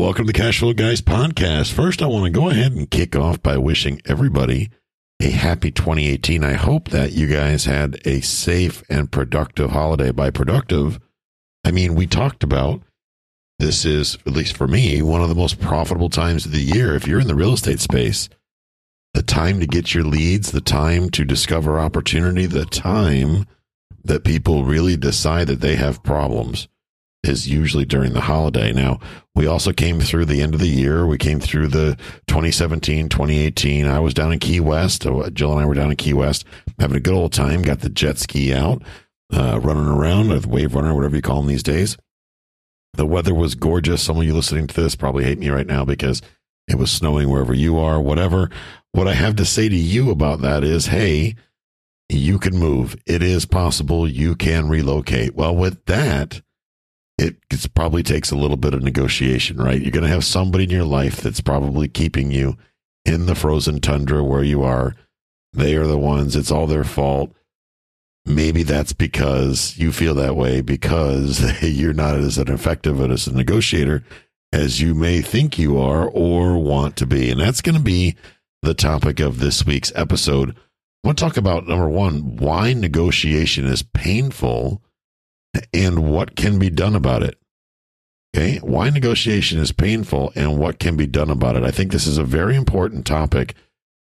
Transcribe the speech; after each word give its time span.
Welcome 0.00 0.24
to 0.24 0.32
the 0.32 0.38
Cash 0.38 0.60
Flow 0.60 0.72
Guys 0.72 1.02
podcast. 1.02 1.74
First, 1.74 2.00
I 2.00 2.06
want 2.06 2.24
to 2.24 2.30
go 2.30 2.48
ahead 2.48 2.72
and 2.72 2.90
kick 2.90 3.14
off 3.14 3.42
by 3.42 3.58
wishing 3.58 4.00
everybody 4.06 4.70
a 5.20 5.28
happy 5.28 5.70
2018. 5.70 6.42
I 6.42 6.54
hope 6.54 6.88
that 6.88 7.12
you 7.12 7.26
guys 7.26 7.66
had 7.66 8.00
a 8.06 8.22
safe 8.22 8.82
and 8.88 9.12
productive 9.12 9.72
holiday. 9.72 10.10
By 10.10 10.30
productive, 10.30 10.98
I 11.66 11.70
mean, 11.70 11.94
we 11.94 12.06
talked 12.06 12.42
about 12.42 12.80
this 13.58 13.84
is, 13.84 14.16
at 14.26 14.32
least 14.32 14.56
for 14.56 14.66
me, 14.66 15.02
one 15.02 15.20
of 15.20 15.28
the 15.28 15.34
most 15.34 15.60
profitable 15.60 16.08
times 16.08 16.46
of 16.46 16.52
the 16.52 16.62
year. 16.62 16.94
If 16.94 17.06
you're 17.06 17.20
in 17.20 17.28
the 17.28 17.34
real 17.34 17.52
estate 17.52 17.80
space, 17.80 18.30
the 19.12 19.22
time 19.22 19.60
to 19.60 19.66
get 19.66 19.92
your 19.92 20.04
leads, 20.04 20.50
the 20.50 20.62
time 20.62 21.10
to 21.10 21.26
discover 21.26 21.78
opportunity, 21.78 22.46
the 22.46 22.64
time 22.64 23.44
that 24.02 24.24
people 24.24 24.64
really 24.64 24.96
decide 24.96 25.48
that 25.48 25.60
they 25.60 25.76
have 25.76 26.02
problems 26.02 26.68
is 27.22 27.48
usually 27.48 27.84
during 27.84 28.12
the 28.12 28.20
holiday. 28.20 28.72
Now, 28.72 28.98
we 29.34 29.46
also 29.46 29.72
came 29.72 30.00
through 30.00 30.24
the 30.24 30.40
end 30.40 30.54
of 30.54 30.60
the 30.60 30.68
year. 30.68 31.06
We 31.06 31.18
came 31.18 31.38
through 31.38 31.68
the 31.68 31.96
2017, 32.28 33.08
2018. 33.08 33.86
I 33.86 34.00
was 34.00 34.14
down 34.14 34.32
in 34.32 34.38
Key 34.38 34.60
West. 34.60 35.06
Uh, 35.06 35.28
Jill 35.30 35.52
and 35.52 35.60
I 35.60 35.66
were 35.66 35.74
down 35.74 35.90
in 35.90 35.96
Key 35.96 36.14
West 36.14 36.44
having 36.78 36.96
a 36.96 37.00
good 37.00 37.14
old 37.14 37.32
time. 37.32 37.62
Got 37.62 37.80
the 37.80 37.90
jet 37.90 38.18
ski 38.18 38.54
out, 38.54 38.82
uh, 39.32 39.60
running 39.60 39.86
around, 39.86 40.30
with 40.30 40.46
wave 40.46 40.74
runner, 40.74 40.94
whatever 40.94 41.16
you 41.16 41.22
call 41.22 41.36
them 41.36 41.46
these 41.46 41.62
days. 41.62 41.96
The 42.94 43.06
weather 43.06 43.34
was 43.34 43.54
gorgeous. 43.54 44.02
Some 44.02 44.16
of 44.16 44.24
you 44.24 44.34
listening 44.34 44.66
to 44.66 44.80
this 44.80 44.96
probably 44.96 45.24
hate 45.24 45.38
me 45.38 45.50
right 45.50 45.66
now 45.66 45.84
because 45.84 46.22
it 46.68 46.76
was 46.76 46.90
snowing 46.90 47.28
wherever 47.28 47.54
you 47.54 47.78
are, 47.78 48.00
whatever. 48.00 48.50
What 48.92 49.08
I 49.08 49.14
have 49.14 49.36
to 49.36 49.44
say 49.44 49.68
to 49.68 49.76
you 49.76 50.10
about 50.10 50.40
that 50.40 50.64
is, 50.64 50.86
hey, 50.86 51.36
you 52.08 52.38
can 52.38 52.56
move. 52.56 52.96
It 53.06 53.22
is 53.22 53.46
possible. 53.46 54.08
You 54.08 54.34
can 54.34 54.68
relocate. 54.68 55.34
Well, 55.34 55.54
with 55.54 55.84
that, 55.86 56.42
it 57.20 57.74
probably 57.74 58.02
takes 58.02 58.30
a 58.30 58.36
little 58.36 58.56
bit 58.56 58.74
of 58.74 58.82
negotiation, 58.82 59.58
right? 59.58 59.80
You're 59.80 59.90
going 59.90 60.04
to 60.04 60.10
have 60.10 60.24
somebody 60.24 60.64
in 60.64 60.70
your 60.70 60.84
life 60.84 61.20
that's 61.20 61.40
probably 61.40 61.86
keeping 61.86 62.30
you 62.30 62.56
in 63.04 63.26
the 63.26 63.34
frozen 63.34 63.80
tundra 63.80 64.24
where 64.24 64.42
you 64.42 64.62
are. 64.62 64.94
They 65.52 65.74
are 65.76 65.86
the 65.86 65.98
ones, 65.98 66.36
it's 66.36 66.50
all 66.50 66.66
their 66.66 66.84
fault. 66.84 67.32
Maybe 68.24 68.62
that's 68.62 68.92
because 68.92 69.76
you 69.76 69.92
feel 69.92 70.14
that 70.14 70.36
way 70.36 70.60
because 70.60 71.62
you're 71.62 71.92
not 71.92 72.16
as 72.16 72.38
effective 72.38 73.00
as 73.00 73.26
a 73.26 73.34
negotiator 73.34 74.04
as 74.52 74.80
you 74.80 74.94
may 74.94 75.20
think 75.20 75.58
you 75.58 75.78
are 75.78 76.08
or 76.08 76.58
want 76.58 76.96
to 76.96 77.06
be. 77.06 77.30
And 77.30 77.40
that's 77.40 77.60
going 77.60 77.76
to 77.76 77.82
be 77.82 78.16
the 78.62 78.74
topic 78.74 79.20
of 79.20 79.38
this 79.38 79.64
week's 79.64 79.92
episode. 79.94 80.50
I 80.50 81.08
want 81.08 81.18
to 81.18 81.24
talk 81.24 81.36
about 81.36 81.66
number 81.66 81.88
one, 81.88 82.36
why 82.36 82.72
negotiation 82.72 83.66
is 83.66 83.82
painful 83.82 84.82
and 85.72 86.10
what 86.10 86.36
can 86.36 86.58
be 86.58 86.70
done 86.70 86.94
about 86.94 87.22
it. 87.22 87.38
Okay. 88.34 88.58
Why 88.58 88.90
negotiation 88.90 89.58
is 89.58 89.72
painful 89.72 90.32
and 90.36 90.58
what 90.58 90.78
can 90.78 90.96
be 90.96 91.06
done 91.06 91.30
about 91.30 91.56
it. 91.56 91.64
I 91.64 91.70
think 91.70 91.90
this 91.90 92.06
is 92.06 92.18
a 92.18 92.24
very 92.24 92.54
important 92.54 93.04
topic. 93.04 93.54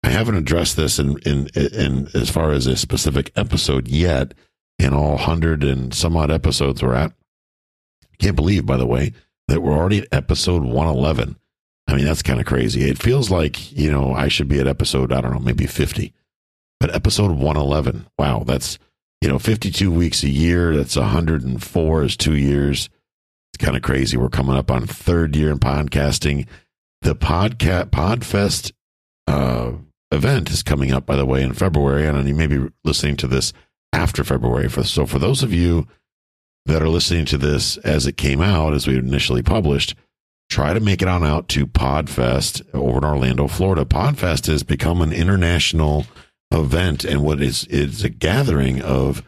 I 0.02 0.08
haven't 0.08 0.36
addressed 0.36 0.76
this 0.76 0.98
in, 0.98 1.18
in, 1.18 1.48
in 1.54 2.08
as 2.14 2.30
far 2.30 2.52
as 2.52 2.66
a 2.66 2.76
specific 2.76 3.30
episode 3.36 3.88
yet 3.88 4.34
in 4.78 4.92
all 4.92 5.16
hundred 5.16 5.64
and 5.64 5.92
some 5.92 6.16
odd 6.16 6.30
episodes 6.30 6.82
we're 6.82 6.94
at. 6.94 7.12
Can't 8.18 8.36
believe, 8.36 8.66
by 8.66 8.76
the 8.76 8.86
way, 8.86 9.12
that 9.46 9.60
we're 9.60 9.76
already 9.76 9.98
at 10.00 10.08
episode 10.12 10.62
111. 10.62 11.36
I 11.86 11.94
mean, 11.94 12.04
that's 12.04 12.22
kind 12.22 12.40
of 12.40 12.46
crazy. 12.46 12.88
It 12.88 13.00
feels 13.00 13.30
like, 13.30 13.72
you 13.72 13.90
know, 13.90 14.12
I 14.12 14.28
should 14.28 14.48
be 14.48 14.60
at 14.60 14.66
episode, 14.66 15.12
I 15.12 15.20
don't 15.20 15.32
know, 15.32 15.38
maybe 15.38 15.66
50, 15.66 16.12
but 16.80 16.94
episode 16.94 17.30
111. 17.30 18.06
Wow. 18.18 18.44
That's, 18.44 18.78
you 19.20 19.28
know, 19.28 19.38
52 19.38 19.90
weeks 19.90 20.22
a 20.22 20.28
year. 20.28 20.76
That's 20.76 20.96
104 20.96 22.02
is 22.04 22.16
two 22.16 22.36
years. 22.36 22.88
It's 23.52 23.64
kind 23.64 23.76
of 23.76 23.82
crazy. 23.82 24.16
We're 24.16 24.28
coming 24.28 24.56
up 24.56 24.70
on 24.70 24.86
third 24.86 25.34
year 25.34 25.50
in 25.50 25.58
podcasting. 25.58 26.46
The 27.02 27.14
podcast 27.14 27.90
Podfest 27.90 28.72
uh, 29.26 29.72
event 30.10 30.50
is 30.50 30.62
coming 30.62 30.92
up, 30.92 31.06
by 31.06 31.16
the 31.16 31.26
way, 31.26 31.42
in 31.42 31.52
February, 31.52 32.06
and 32.06 32.28
you 32.28 32.34
may 32.34 32.46
be 32.46 32.68
listening 32.84 33.16
to 33.16 33.26
this 33.26 33.52
after 33.92 34.24
February. 34.24 34.68
For 34.68 34.84
so, 34.84 35.06
for 35.06 35.18
those 35.18 35.42
of 35.42 35.52
you 35.52 35.86
that 36.66 36.82
are 36.82 36.88
listening 36.88 37.24
to 37.26 37.38
this 37.38 37.76
as 37.78 38.06
it 38.06 38.16
came 38.16 38.40
out, 38.40 38.74
as 38.74 38.86
we 38.86 38.98
initially 38.98 39.42
published, 39.42 39.94
try 40.50 40.72
to 40.72 40.80
make 40.80 41.02
it 41.02 41.08
on 41.08 41.24
out 41.24 41.48
to 41.48 41.66
Podfest 41.66 42.62
over 42.74 42.98
in 42.98 43.04
Orlando, 43.04 43.46
Florida. 43.48 43.84
Podfest 43.84 44.46
has 44.46 44.62
become 44.62 45.00
an 45.00 45.12
international 45.12 46.06
event 46.52 47.04
and 47.04 47.22
what 47.22 47.42
is 47.42 47.64
is 47.66 48.04
a 48.04 48.08
gathering 48.08 48.80
of 48.82 49.22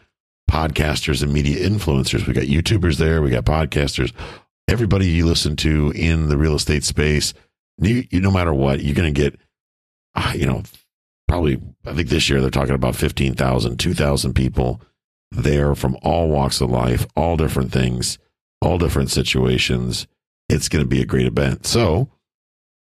podcasters 0.51 1.23
and 1.23 1.33
media 1.33 1.69
influencers. 1.69 2.27
We 2.27 2.33
got 2.33 2.45
YouTubers 2.45 2.97
there, 2.97 3.23
we 3.23 3.31
got 3.31 3.45
podcasters, 3.45 4.13
everybody 4.69 5.09
you 5.09 5.27
listen 5.27 5.57
to 5.57 5.93
in 5.95 6.29
the 6.29 6.37
real 6.37 6.55
estate 6.55 6.85
space. 6.85 7.33
You, 7.79 8.05
you 8.11 8.21
no 8.21 8.31
matter 8.31 8.53
what, 8.53 8.81
you're 8.81 8.95
going 8.95 9.13
to 9.13 9.21
get, 9.21 9.39
uh, 10.15 10.33
you 10.35 10.47
know, 10.47 10.63
probably. 11.29 11.61
I 11.87 11.95
think 11.95 12.09
this 12.09 12.29
year 12.29 12.41
they're 12.41 12.51
talking 12.51 12.75
about 12.75 12.97
15,000, 12.97 13.79
2,000 13.79 14.35
people 14.35 14.83
there 15.31 15.75
from 15.75 15.97
all 16.03 16.29
walks 16.29 16.61
of 16.61 16.71
life, 16.71 17.07
all 17.17 17.37
different 17.37 17.73
things, 17.73 18.19
all 18.61 18.77
different 18.77 19.11
situations. 19.11 20.07
It's 20.49 20.69
going 20.69 20.85
to 20.85 20.89
be 20.89 21.01
a 21.01 21.07
great 21.07 21.27
event. 21.27 21.67
So 21.67 22.11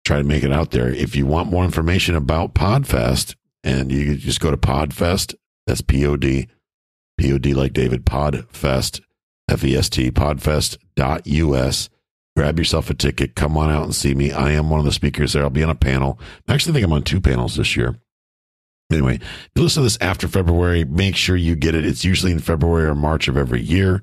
try 0.04 0.18
to 0.18 0.24
make 0.24 0.44
it 0.44 0.52
out 0.52 0.70
there. 0.70 0.90
If 0.90 1.16
you 1.16 1.26
want 1.26 1.50
more 1.50 1.64
information 1.64 2.14
about 2.14 2.54
Podfest, 2.54 3.34
and 3.64 3.90
you 3.90 4.16
just 4.16 4.40
go 4.40 4.50
to 4.50 4.56
Podfest. 4.56 5.34
That's 5.66 5.80
P 5.80 6.06
O 6.06 6.16
D, 6.16 6.48
P 7.18 7.32
O 7.32 7.38
D 7.38 7.54
like 7.54 7.72
David, 7.72 8.04
Podfest, 8.04 9.00
F 9.48 9.64
E 9.64 9.74
S 9.76 9.88
T, 9.88 10.10
podfest.us. 10.10 11.88
Grab 12.36 12.58
yourself 12.58 12.90
a 12.90 12.94
ticket. 12.94 13.36
Come 13.36 13.56
on 13.56 13.70
out 13.70 13.84
and 13.84 13.94
see 13.94 14.14
me. 14.14 14.32
I 14.32 14.50
am 14.52 14.68
one 14.68 14.80
of 14.80 14.86
the 14.86 14.92
speakers 14.92 15.32
there. 15.32 15.44
I'll 15.44 15.50
be 15.50 15.62
on 15.62 15.70
a 15.70 15.74
panel. 15.74 16.18
I 16.48 16.54
actually 16.54 16.74
think 16.74 16.84
I'm 16.84 16.92
on 16.92 17.04
two 17.04 17.20
panels 17.20 17.56
this 17.56 17.76
year. 17.76 17.96
Anyway, 18.90 19.14
if 19.14 19.50
you 19.54 19.62
listen 19.62 19.82
to 19.82 19.84
this 19.84 19.98
after 20.00 20.28
February, 20.28 20.84
make 20.84 21.16
sure 21.16 21.36
you 21.36 21.54
get 21.54 21.74
it. 21.74 21.86
It's 21.86 22.04
usually 22.04 22.32
in 22.32 22.40
February 22.40 22.86
or 22.86 22.94
March 22.94 23.28
of 23.28 23.36
every 23.36 23.62
year. 23.62 24.02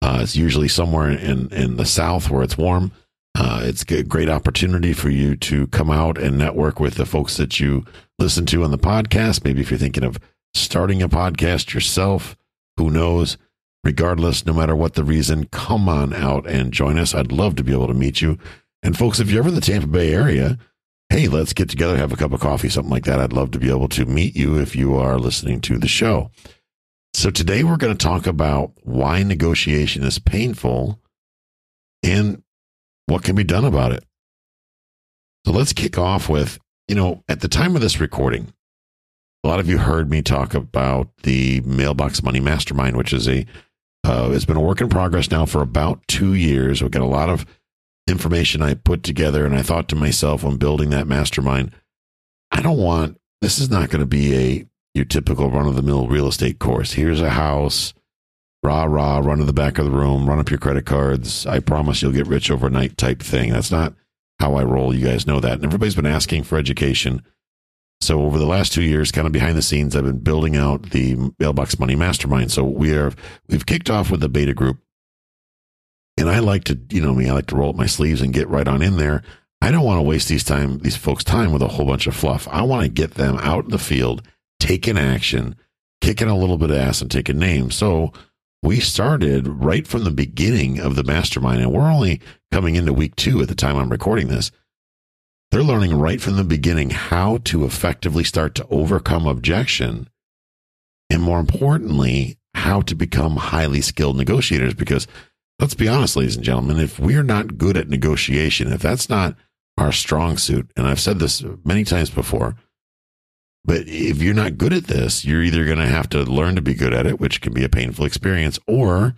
Uh, 0.00 0.20
it's 0.22 0.36
usually 0.36 0.68
somewhere 0.68 1.10
in, 1.10 1.52
in 1.52 1.76
the 1.76 1.84
South 1.84 2.30
where 2.30 2.42
it's 2.42 2.56
warm. 2.56 2.92
Uh, 3.34 3.62
it's 3.64 3.82
a 3.90 4.02
great 4.02 4.28
opportunity 4.28 4.92
for 4.92 5.08
you 5.08 5.36
to 5.36 5.66
come 5.68 5.90
out 5.90 6.18
and 6.18 6.36
network 6.36 6.78
with 6.78 6.94
the 6.94 7.06
folks 7.06 7.36
that 7.38 7.58
you 7.58 7.84
listen 8.18 8.44
to 8.46 8.62
on 8.62 8.70
the 8.70 8.78
podcast. 8.78 9.44
Maybe 9.44 9.62
if 9.62 9.70
you're 9.70 9.78
thinking 9.78 10.04
of 10.04 10.18
starting 10.54 11.02
a 11.02 11.08
podcast 11.08 11.72
yourself, 11.72 12.36
who 12.76 12.90
knows? 12.90 13.38
Regardless, 13.84 14.46
no 14.46 14.52
matter 14.52 14.76
what 14.76 14.94
the 14.94 15.02
reason, 15.02 15.46
come 15.46 15.88
on 15.88 16.12
out 16.12 16.46
and 16.46 16.72
join 16.72 16.98
us. 16.98 17.14
I'd 17.14 17.32
love 17.32 17.56
to 17.56 17.64
be 17.64 17.72
able 17.72 17.88
to 17.88 17.94
meet 17.94 18.20
you. 18.20 18.38
And 18.82 18.96
folks, 18.96 19.18
if 19.18 19.30
you're 19.30 19.40
ever 19.40 19.48
in 19.48 19.54
the 19.54 19.60
Tampa 19.60 19.88
Bay 19.88 20.12
area, 20.12 20.58
hey, 21.08 21.26
let's 21.28 21.52
get 21.52 21.68
together, 21.68 21.96
have 21.96 22.12
a 22.12 22.16
cup 22.16 22.32
of 22.32 22.40
coffee, 22.40 22.68
something 22.68 22.90
like 22.90 23.04
that. 23.04 23.18
I'd 23.18 23.32
love 23.32 23.50
to 23.52 23.58
be 23.58 23.70
able 23.70 23.88
to 23.88 24.04
meet 24.04 24.36
you 24.36 24.58
if 24.58 24.76
you 24.76 24.94
are 24.94 25.18
listening 25.18 25.60
to 25.62 25.78
the 25.78 25.88
show. 25.88 26.30
So 27.14 27.30
today 27.30 27.64
we're 27.64 27.76
going 27.76 27.96
to 27.96 28.06
talk 28.06 28.26
about 28.26 28.72
why 28.82 29.22
negotiation 29.22 30.02
is 30.04 30.18
painful 30.18 31.00
and 32.02 32.42
what 33.12 33.22
can 33.22 33.36
be 33.36 33.44
done 33.44 33.64
about 33.64 33.92
it. 33.92 34.04
So 35.46 35.52
let's 35.52 35.72
kick 35.72 35.98
off 35.98 36.28
with, 36.28 36.58
you 36.88 36.94
know, 36.94 37.22
at 37.28 37.40
the 37.40 37.48
time 37.48 37.74
of 37.76 37.82
this 37.82 38.00
recording, 38.00 38.52
a 39.44 39.48
lot 39.48 39.60
of 39.60 39.68
you 39.68 39.78
heard 39.78 40.08
me 40.08 40.22
talk 40.22 40.54
about 40.54 41.08
the 41.24 41.60
Mailbox 41.62 42.22
Money 42.22 42.40
Mastermind, 42.40 42.96
which 42.96 43.12
is 43.12 43.28
a 43.28 43.44
uh, 44.04 44.30
it's 44.32 44.44
been 44.44 44.56
a 44.56 44.60
work 44.60 44.80
in 44.80 44.88
progress 44.88 45.30
now 45.30 45.46
for 45.46 45.62
about 45.62 46.00
two 46.08 46.34
years. 46.34 46.82
We've 46.82 46.90
got 46.90 47.02
a 47.02 47.06
lot 47.06 47.28
of 47.28 47.46
information 48.08 48.60
I 48.60 48.74
put 48.74 49.04
together, 49.04 49.46
and 49.46 49.54
I 49.54 49.62
thought 49.62 49.88
to 49.90 49.96
myself 49.96 50.42
when 50.42 50.56
building 50.56 50.90
that 50.90 51.06
mastermind, 51.06 51.72
I 52.50 52.62
don't 52.62 52.78
want 52.78 53.18
this 53.40 53.58
is 53.58 53.70
not 53.70 53.90
going 53.90 54.00
to 54.00 54.06
be 54.06 54.36
a 54.36 54.66
your 54.94 55.04
typical 55.04 55.50
run 55.50 55.66
of 55.66 55.76
the 55.76 55.82
mill 55.82 56.08
real 56.08 56.28
estate 56.28 56.58
course. 56.58 56.92
Here's 56.92 57.20
a 57.20 57.30
house, 57.30 57.94
rah 58.62 58.84
rah, 58.84 59.18
run 59.18 59.38
to 59.38 59.44
the 59.44 59.52
back 59.52 59.78
of 59.78 59.84
the 59.84 59.90
room, 59.90 60.28
run 60.28 60.38
up 60.38 60.50
your 60.50 60.58
credit 60.58 60.86
cards. 60.86 61.46
I 61.46 61.60
promise 61.60 62.00
you'll 62.00 62.12
get 62.12 62.26
rich 62.26 62.50
overnight 62.50 62.96
type 62.96 63.20
thing. 63.20 63.50
That's 63.50 63.70
not 63.70 63.94
how 64.38 64.54
I 64.54 64.64
roll. 64.64 64.94
You 64.94 65.04
guys 65.04 65.26
know 65.26 65.40
that. 65.40 65.54
And 65.54 65.64
everybody's 65.64 65.94
been 65.96 66.06
asking 66.06 66.44
for 66.44 66.58
education. 66.58 67.22
So 68.00 68.22
over 68.22 68.38
the 68.38 68.46
last 68.46 68.72
two 68.72 68.82
years, 68.82 69.12
kind 69.12 69.26
of 69.26 69.32
behind 69.32 69.56
the 69.56 69.62
scenes, 69.62 69.94
I've 69.94 70.04
been 70.04 70.18
building 70.18 70.56
out 70.56 70.90
the 70.90 71.32
Mailbox 71.38 71.78
Money 71.78 71.94
Mastermind. 71.94 72.50
So 72.50 72.64
we 72.64 72.92
are 72.94 73.12
we've 73.48 73.66
kicked 73.66 73.90
off 73.90 74.10
with 74.10 74.20
the 74.20 74.28
beta 74.28 74.54
group, 74.54 74.78
and 76.16 76.28
I 76.28 76.40
like 76.40 76.64
to, 76.64 76.78
you 76.90 77.00
know 77.00 77.14
me, 77.14 77.28
I 77.28 77.32
like 77.32 77.46
to 77.46 77.56
roll 77.56 77.70
up 77.70 77.76
my 77.76 77.86
sleeves 77.86 78.20
and 78.20 78.34
get 78.34 78.48
right 78.48 78.66
on 78.66 78.82
in 78.82 78.96
there. 78.96 79.22
I 79.60 79.70
don't 79.70 79.84
want 79.84 79.98
to 79.98 80.02
waste 80.02 80.28
these 80.28 80.42
time 80.42 80.78
these 80.78 80.96
folks' 80.96 81.22
time 81.22 81.52
with 81.52 81.62
a 81.62 81.68
whole 81.68 81.86
bunch 81.86 82.08
of 82.08 82.16
fluff. 82.16 82.48
I 82.48 82.62
want 82.62 82.82
to 82.82 82.88
get 82.88 83.14
them 83.14 83.38
out 83.38 83.64
in 83.64 83.70
the 83.70 83.78
field, 83.78 84.26
taking 84.58 84.98
action, 84.98 85.54
kicking 86.00 86.28
a 86.28 86.36
little 86.36 86.58
bit 86.58 86.70
of 86.70 86.76
ass, 86.76 87.00
and 87.00 87.10
taking 87.10 87.38
names. 87.38 87.76
So 87.76 88.12
we 88.62 88.78
started 88.78 89.48
right 89.48 89.86
from 89.86 90.04
the 90.04 90.10
beginning 90.10 90.78
of 90.78 90.94
the 90.94 91.02
mastermind, 91.02 91.60
and 91.60 91.72
we're 91.72 91.90
only 91.90 92.20
coming 92.52 92.76
into 92.76 92.92
week 92.92 93.16
two 93.16 93.42
at 93.42 93.48
the 93.48 93.54
time 93.54 93.76
I'm 93.76 93.90
recording 93.90 94.28
this. 94.28 94.50
They're 95.50 95.62
learning 95.62 95.98
right 95.98 96.20
from 96.20 96.36
the 96.36 96.44
beginning 96.44 96.90
how 96.90 97.38
to 97.44 97.64
effectively 97.64 98.24
start 98.24 98.54
to 98.54 98.66
overcome 98.68 99.26
objection. 99.26 100.08
And 101.10 101.22
more 101.22 101.40
importantly, 101.40 102.38
how 102.54 102.80
to 102.82 102.94
become 102.94 103.36
highly 103.36 103.82
skilled 103.82 104.16
negotiators. 104.16 104.74
Because 104.74 105.06
let's 105.58 105.74
be 105.74 105.88
honest, 105.88 106.16
ladies 106.16 106.36
and 106.36 106.44
gentlemen, 106.44 106.78
if 106.78 106.98
we're 106.98 107.22
not 107.22 107.58
good 107.58 107.76
at 107.76 107.88
negotiation, 107.88 108.72
if 108.72 108.80
that's 108.80 109.10
not 109.10 109.36
our 109.76 109.92
strong 109.92 110.38
suit, 110.38 110.70
and 110.76 110.86
I've 110.86 111.00
said 111.00 111.18
this 111.18 111.44
many 111.64 111.84
times 111.84 112.10
before, 112.10 112.56
but 113.64 113.82
if 113.86 114.22
you're 114.22 114.34
not 114.34 114.58
good 114.58 114.72
at 114.72 114.84
this, 114.84 115.24
you're 115.24 115.42
either 115.42 115.64
going 115.64 115.78
to 115.78 115.86
have 115.86 116.08
to 116.10 116.24
learn 116.24 116.56
to 116.56 116.62
be 116.62 116.74
good 116.74 116.92
at 116.92 117.06
it, 117.06 117.20
which 117.20 117.40
can 117.40 117.52
be 117.52 117.64
a 117.64 117.68
painful 117.68 118.04
experience, 118.04 118.58
or 118.66 119.14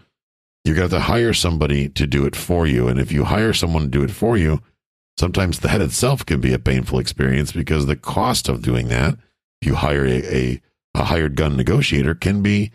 you're 0.65 0.75
going 0.77 0.89
to 0.89 0.97
have 0.97 1.03
to 1.05 1.13
hire 1.13 1.33
somebody 1.33 1.89
to 1.91 2.07
do 2.07 2.25
it 2.27 2.37
for 2.37 2.67
you. 2.67 2.89
And 2.89 2.99
if 2.99 3.13
you 3.13 3.25
hire 3.25 3.53
someone 3.53 3.83
to 3.83 3.89
do 3.89 4.03
it 4.03 4.11
for 4.11 4.37
you, 4.37 4.61
Sometimes 5.17 5.61
that 5.61 5.81
itself 5.81 6.27
can 6.27 6.41
be 6.41 6.53
a 6.53 6.59
painful 6.59 6.99
experience 6.99 7.53
because 7.53 7.87
the 7.87 7.97
cost 7.97 8.49
of 8.49 8.63
doing 8.63 8.89
that, 8.89 9.15
if 9.61 9.69
you 9.69 9.75
hire 9.77 10.05
a, 10.05 10.23
a, 10.35 10.61
a 10.95 11.05
hired 11.05 11.37
gun 11.37 11.57
negotiator, 11.57 12.15
can 12.15 12.43
be 12.43 12.73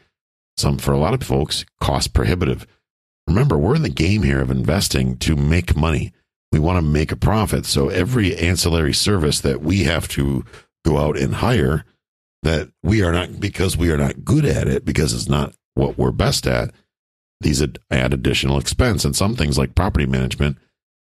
some 0.55 0.77
for 0.77 0.93
a 0.93 0.97
lot 0.97 1.13
of 1.13 1.23
folks 1.23 1.65
cost 1.81 2.13
prohibitive. 2.13 2.65
Remember, 3.27 3.57
we're 3.57 3.75
in 3.75 3.81
the 3.81 3.89
game 3.89 4.23
here 4.23 4.41
of 4.41 4.51
investing 4.51 5.17
to 5.17 5.35
make 5.35 5.75
money. 5.75 6.13
We 6.51 6.59
want 6.59 6.77
to 6.77 6.81
make 6.81 7.11
a 7.11 7.17
profit. 7.17 7.65
So 7.65 7.89
every 7.89 8.35
ancillary 8.35 8.93
service 8.93 9.41
that 9.41 9.61
we 9.61 9.83
have 9.83 10.07
to 10.09 10.45
go 10.85 10.97
out 10.97 11.17
and 11.17 11.35
hire 11.35 11.85
that 12.43 12.69
we 12.83 13.03
are 13.03 13.11
not 13.11 13.39
because 13.39 13.75
we 13.75 13.91
are 13.91 13.97
not 13.97 14.23
good 14.23 14.45
at 14.45 14.67
it 14.67 14.85
because 14.85 15.13
it's 15.13 15.29
not 15.29 15.53
what 15.75 15.97
we're 15.97 16.11
best 16.11 16.47
at 16.47 16.71
these 17.41 17.61
add 17.89 18.13
additional 18.13 18.57
expense 18.57 19.05
and 19.05 19.15
some 19.15 19.35
things 19.35 19.57
like 19.57 19.75
property 19.75 20.05
management 20.05 20.57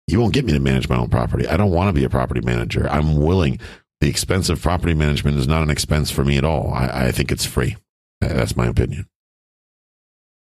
you 0.07 0.19
won't 0.19 0.33
get 0.33 0.45
me 0.45 0.53
to 0.53 0.59
manage 0.59 0.87
my 0.87 0.97
own 0.97 1.09
property. 1.09 1.47
I 1.47 1.57
don't 1.57 1.71
want 1.71 1.89
to 1.89 1.99
be 1.99 2.03
a 2.03 2.09
property 2.09 2.41
manager. 2.41 2.87
I'm 2.89 3.17
willing. 3.17 3.59
The 4.01 4.09
expense 4.09 4.49
of 4.49 4.61
property 4.61 4.93
management 4.93 5.37
is 5.37 5.47
not 5.47 5.63
an 5.63 5.69
expense 5.69 6.11
for 6.11 6.23
me 6.23 6.37
at 6.37 6.43
all. 6.43 6.71
I, 6.73 7.07
I 7.07 7.11
think 7.11 7.31
it's 7.31 7.45
free. 7.45 7.75
That's 8.21 8.55
my 8.55 8.67
opinion. 8.67 9.07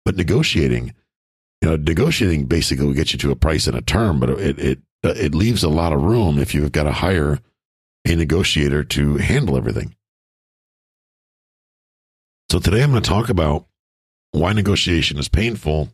But 0.05 0.17
negotiating, 0.17 0.93
you 1.63 1.69
know, 1.69 1.77
negotiating 1.77 2.47
basically 2.47 2.87
will 2.87 2.95
get 2.95 3.13
you 3.13 3.19
to 3.21 3.31
a 3.31 3.37
price 3.37 3.67
and 3.67 3.77
a 3.77 3.81
term, 3.81 4.19
but 4.19 4.31
it 4.31 4.59
it 4.59 4.79
it 5.03 5.35
leaves 5.35 5.63
a 5.63 5.69
lot 5.69 5.93
of 5.93 6.03
room 6.03 6.39
if 6.39 6.55
you've 6.55 6.73
got 6.73 6.85
to 6.85 6.93
hire 6.93 7.39
a 8.07 8.15
negotiator 8.15 8.85
to 8.85 9.17
handle 9.17 9.57
everything. 9.57 9.95
So 12.51 12.59
today 12.59 12.83
I'm 12.83 12.91
going 12.91 13.03
to 13.03 13.09
talk 13.09 13.29
about 13.29 13.67
why 14.33 14.53
negotiation 14.53 15.19
is 15.19 15.29
painful 15.29 15.91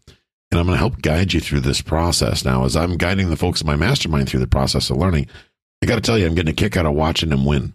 and 0.51 0.59
I'm 0.59 0.67
going 0.67 0.75
to 0.75 0.81
help 0.81 1.01
guide 1.01 1.33
you 1.33 1.41
through 1.41 1.61
this 1.61 1.81
process. 1.81 2.45
Now, 2.45 2.65
as 2.65 2.77
I'm 2.77 2.97
guiding 2.97 3.31
the 3.31 3.37
folks 3.37 3.61
in 3.61 3.67
my 3.67 3.77
mastermind 3.77 4.29
through 4.29 4.41
the 4.41 4.47
process 4.47 4.91
of 4.91 4.97
learning, 4.97 5.29
I 5.83 5.87
got 5.87 5.95
to 5.95 6.01
tell 6.01 6.19
you, 6.19 6.27
I'm 6.27 6.35
getting 6.35 6.53
a 6.53 6.57
kick 6.57 6.77
out 6.77 6.87
of 6.87 6.95
watching 6.95 7.31
them 7.31 7.45
win. 7.45 7.75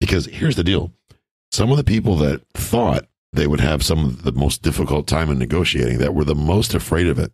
Because 0.00 0.26
here's 0.26 0.56
the 0.56 0.64
deal 0.64 0.92
some 1.52 1.70
of 1.70 1.76
the 1.76 1.84
people 1.84 2.16
that 2.16 2.42
thought 2.54 3.06
they 3.32 3.46
would 3.46 3.60
have 3.60 3.84
some 3.84 4.04
of 4.04 4.22
the 4.22 4.32
most 4.32 4.62
difficult 4.62 5.06
time 5.06 5.30
in 5.30 5.38
negotiating, 5.38 5.98
that 5.98 6.14
were 6.14 6.24
the 6.24 6.34
most 6.34 6.74
afraid 6.74 7.06
of 7.06 7.18
it, 7.18 7.32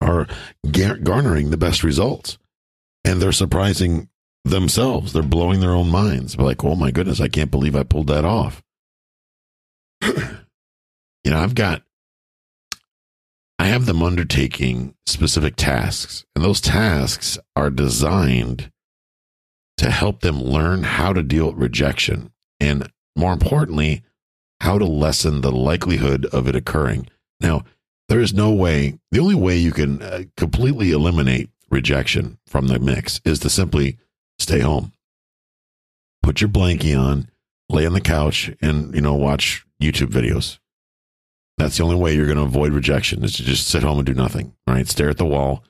are 0.00 0.26
garnering 0.70 1.50
the 1.50 1.56
best 1.56 1.84
results. 1.84 2.38
And 3.04 3.20
they're 3.20 3.32
surprising 3.32 4.08
themselves. 4.44 5.12
They're 5.12 5.22
blowing 5.22 5.60
their 5.60 5.74
own 5.74 5.90
minds. 5.90 6.36
They're 6.36 6.44
like, 6.44 6.64
oh 6.64 6.76
my 6.76 6.90
goodness, 6.90 7.20
I 7.20 7.28
can't 7.28 7.50
believe 7.50 7.74
I 7.74 7.82
pulled 7.82 8.08
that 8.08 8.24
off. 8.24 8.62
you 10.02 10.10
know, 11.26 11.38
I've 11.38 11.54
got 11.54 11.82
I 13.58 13.66
have 13.66 13.86
them 13.86 14.02
undertaking 14.02 14.94
specific 15.06 15.54
tasks, 15.56 16.24
and 16.34 16.44
those 16.44 16.60
tasks 16.60 17.38
are 17.54 17.70
designed 17.70 18.70
to 19.78 19.90
help 19.90 20.20
them 20.20 20.42
learn 20.42 20.82
how 20.82 21.12
to 21.12 21.22
deal 21.22 21.46
with 21.46 21.56
rejection 21.56 22.32
and, 22.60 22.90
more 23.16 23.32
importantly, 23.32 24.02
how 24.60 24.78
to 24.78 24.84
lessen 24.84 25.40
the 25.40 25.52
likelihood 25.52 26.26
of 26.26 26.48
it 26.48 26.56
occurring. 26.56 27.08
Now, 27.40 27.64
there 28.08 28.20
is 28.20 28.34
no 28.34 28.52
way, 28.52 28.98
the 29.10 29.20
only 29.20 29.34
way 29.34 29.56
you 29.56 29.72
can 29.72 30.02
uh, 30.02 30.24
completely 30.36 30.90
eliminate 30.90 31.50
rejection 31.70 32.38
from 32.46 32.66
the 32.66 32.78
mix 32.78 33.20
is 33.24 33.38
to 33.40 33.50
simply 33.50 33.98
stay 34.38 34.60
home. 34.60 34.92
Put 36.22 36.40
your 36.40 36.50
blankie 36.50 36.98
on, 36.98 37.28
lay 37.68 37.86
on 37.86 37.92
the 37.92 38.00
couch, 38.00 38.50
and, 38.60 38.94
you 38.94 39.00
know, 39.00 39.14
watch 39.14 39.66
YouTube 39.80 40.08
videos. 40.08 40.58
That's 41.58 41.76
the 41.76 41.84
only 41.84 41.96
way 41.96 42.14
you're 42.14 42.26
going 42.26 42.38
to 42.38 42.44
avoid 42.44 42.72
rejection 42.72 43.22
is 43.24 43.36
to 43.36 43.44
just 43.44 43.68
sit 43.68 43.82
home 43.82 43.98
and 43.98 44.06
do 44.06 44.14
nothing, 44.14 44.54
right? 44.66 44.88
Stare 44.88 45.10
at 45.10 45.18
the 45.18 45.24
wall, 45.24 45.62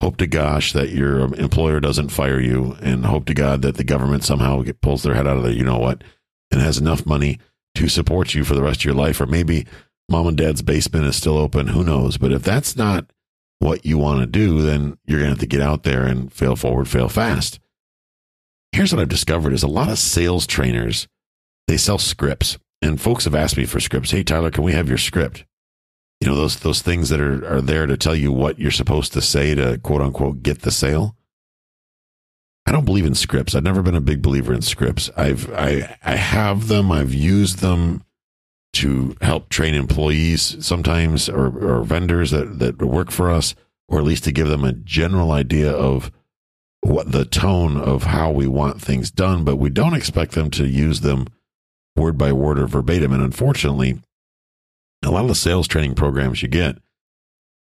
hope 0.00 0.16
to 0.18 0.26
gosh 0.26 0.72
that 0.72 0.90
your 0.90 1.34
employer 1.36 1.80
doesn't 1.80 2.10
fire 2.10 2.40
you, 2.40 2.76
and 2.82 3.06
hope 3.06 3.24
to 3.26 3.34
God 3.34 3.62
that 3.62 3.76
the 3.76 3.84
government 3.84 4.24
somehow 4.24 4.62
pulls 4.82 5.02
their 5.02 5.14
head 5.14 5.26
out 5.26 5.38
of 5.38 5.42
the 5.42 5.54
you 5.54 5.64
know 5.64 5.78
what 5.78 6.04
and 6.50 6.60
has 6.60 6.78
enough 6.78 7.06
money 7.06 7.38
to 7.74 7.88
support 7.88 8.34
you 8.34 8.44
for 8.44 8.54
the 8.54 8.62
rest 8.62 8.80
of 8.80 8.84
your 8.84 8.94
life. 8.94 9.20
Or 9.20 9.26
maybe 9.26 9.66
mom 10.08 10.26
and 10.26 10.36
dad's 10.36 10.62
basement 10.62 11.06
is 11.06 11.16
still 11.16 11.38
open. 11.38 11.68
Who 11.68 11.82
knows? 11.82 12.18
But 12.18 12.32
if 12.32 12.42
that's 12.42 12.76
not 12.76 13.06
what 13.58 13.86
you 13.86 13.98
want 13.98 14.20
to 14.20 14.26
do, 14.26 14.60
then 14.62 14.98
you're 15.06 15.18
going 15.18 15.30
to 15.30 15.36
have 15.36 15.38
to 15.40 15.46
get 15.46 15.62
out 15.62 15.84
there 15.84 16.04
and 16.04 16.32
fail 16.32 16.54
forward, 16.54 16.88
fail 16.88 17.08
fast. 17.08 17.58
Here's 18.74 18.92
what 18.92 19.00
I've 19.00 19.08
discovered 19.08 19.52
is 19.52 19.62
a 19.62 19.68
lot 19.68 19.88
of 19.88 20.00
sales 20.00 20.48
trainers, 20.48 21.06
they 21.68 21.76
sell 21.76 21.96
scripts 21.96 22.58
and 22.82 23.00
folks 23.00 23.22
have 23.22 23.34
asked 23.34 23.56
me 23.56 23.66
for 23.66 23.78
scripts. 23.78 24.10
Hey, 24.10 24.24
Tyler, 24.24 24.50
can 24.50 24.64
we 24.64 24.72
have 24.72 24.88
your 24.88 24.98
script? 24.98 25.44
You 26.20 26.26
know, 26.26 26.34
those, 26.34 26.58
those 26.58 26.82
things 26.82 27.08
that 27.10 27.20
are, 27.20 27.46
are 27.46 27.60
there 27.60 27.86
to 27.86 27.96
tell 27.96 28.16
you 28.16 28.32
what 28.32 28.58
you're 28.58 28.72
supposed 28.72 29.12
to 29.12 29.20
say 29.20 29.54
to 29.54 29.78
quote 29.78 30.02
unquote 30.02 30.42
get 30.42 30.62
the 30.62 30.72
sale. 30.72 31.14
I 32.66 32.72
don't 32.72 32.84
believe 32.84 33.06
in 33.06 33.14
scripts. 33.14 33.54
I've 33.54 33.62
never 33.62 33.80
been 33.80 33.94
a 33.94 34.00
big 34.00 34.22
believer 34.22 34.52
in 34.52 34.62
scripts. 34.62 35.08
I've, 35.16 35.48
I, 35.52 35.96
I 36.02 36.16
have 36.16 36.66
them. 36.66 36.90
I've 36.90 37.14
used 37.14 37.60
them 37.60 38.02
to 38.72 39.16
help 39.20 39.50
train 39.50 39.76
employees 39.76 40.56
sometimes 40.66 41.28
or, 41.28 41.46
or 41.46 41.84
vendors 41.84 42.32
that, 42.32 42.58
that 42.58 42.82
work 42.82 43.12
for 43.12 43.30
us, 43.30 43.54
or 43.86 44.00
at 44.00 44.04
least 44.04 44.24
to 44.24 44.32
give 44.32 44.48
them 44.48 44.64
a 44.64 44.72
general 44.72 45.30
idea 45.30 45.70
of 45.70 46.10
what 46.84 47.12
the 47.12 47.24
tone 47.24 47.76
of 47.76 48.04
how 48.04 48.30
we 48.30 48.46
want 48.46 48.80
things 48.80 49.10
done. 49.10 49.44
But 49.44 49.56
we 49.56 49.70
don't 49.70 49.94
expect 49.94 50.32
them 50.32 50.50
to 50.52 50.66
use 50.66 51.00
them 51.00 51.26
word 51.96 52.18
by 52.18 52.32
word 52.32 52.58
or 52.58 52.66
verbatim. 52.66 53.12
And 53.12 53.22
unfortunately, 53.22 54.00
a 55.02 55.10
lot 55.10 55.22
of 55.22 55.28
the 55.28 55.34
sales 55.34 55.68
training 55.68 55.94
programs 55.94 56.42
you 56.42 56.48
get, 56.48 56.76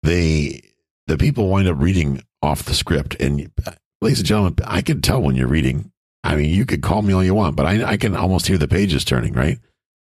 they 0.03 0.63
the 1.07 1.17
people 1.17 1.49
wind 1.49 1.69
up 1.69 1.77
reading 1.79 2.23
off 2.43 2.65
the 2.65 2.75
script. 2.75 3.17
And 3.21 3.51
ladies 4.01 4.19
and 4.19 4.27
gentlemen, 4.27 4.57
I 4.65 4.83
can 4.83 5.01
tell 5.01 5.23
when 5.23 5.37
you're 5.37 5.49
reading. 5.49 5.93
I 6.25 6.35
mean, 6.35 6.53
you 6.53 6.67
could 6.67 6.83
call 6.83 7.03
me 7.03 7.13
all 7.13 7.23
you 7.23 7.35
want, 7.35 7.55
but 7.55 7.67
I, 7.67 7.85
I 7.85 7.97
can 7.97 8.17
almost 8.17 8.49
hear 8.49 8.59
the 8.59 8.67
pages 8.67 9.05
turning, 9.05 9.33
right? 9.33 9.59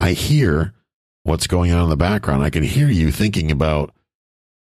I 0.01 0.13
hear 0.13 0.75
what's 1.23 1.47
going 1.47 1.71
on 1.73 1.85
in 1.85 1.91
the 1.91 1.97
background. 1.97 2.43
I 2.43 2.51
can 2.51 2.65
hear 2.65 2.89
you 2.89 3.13
thinking 3.13 3.51
about 3.51 3.95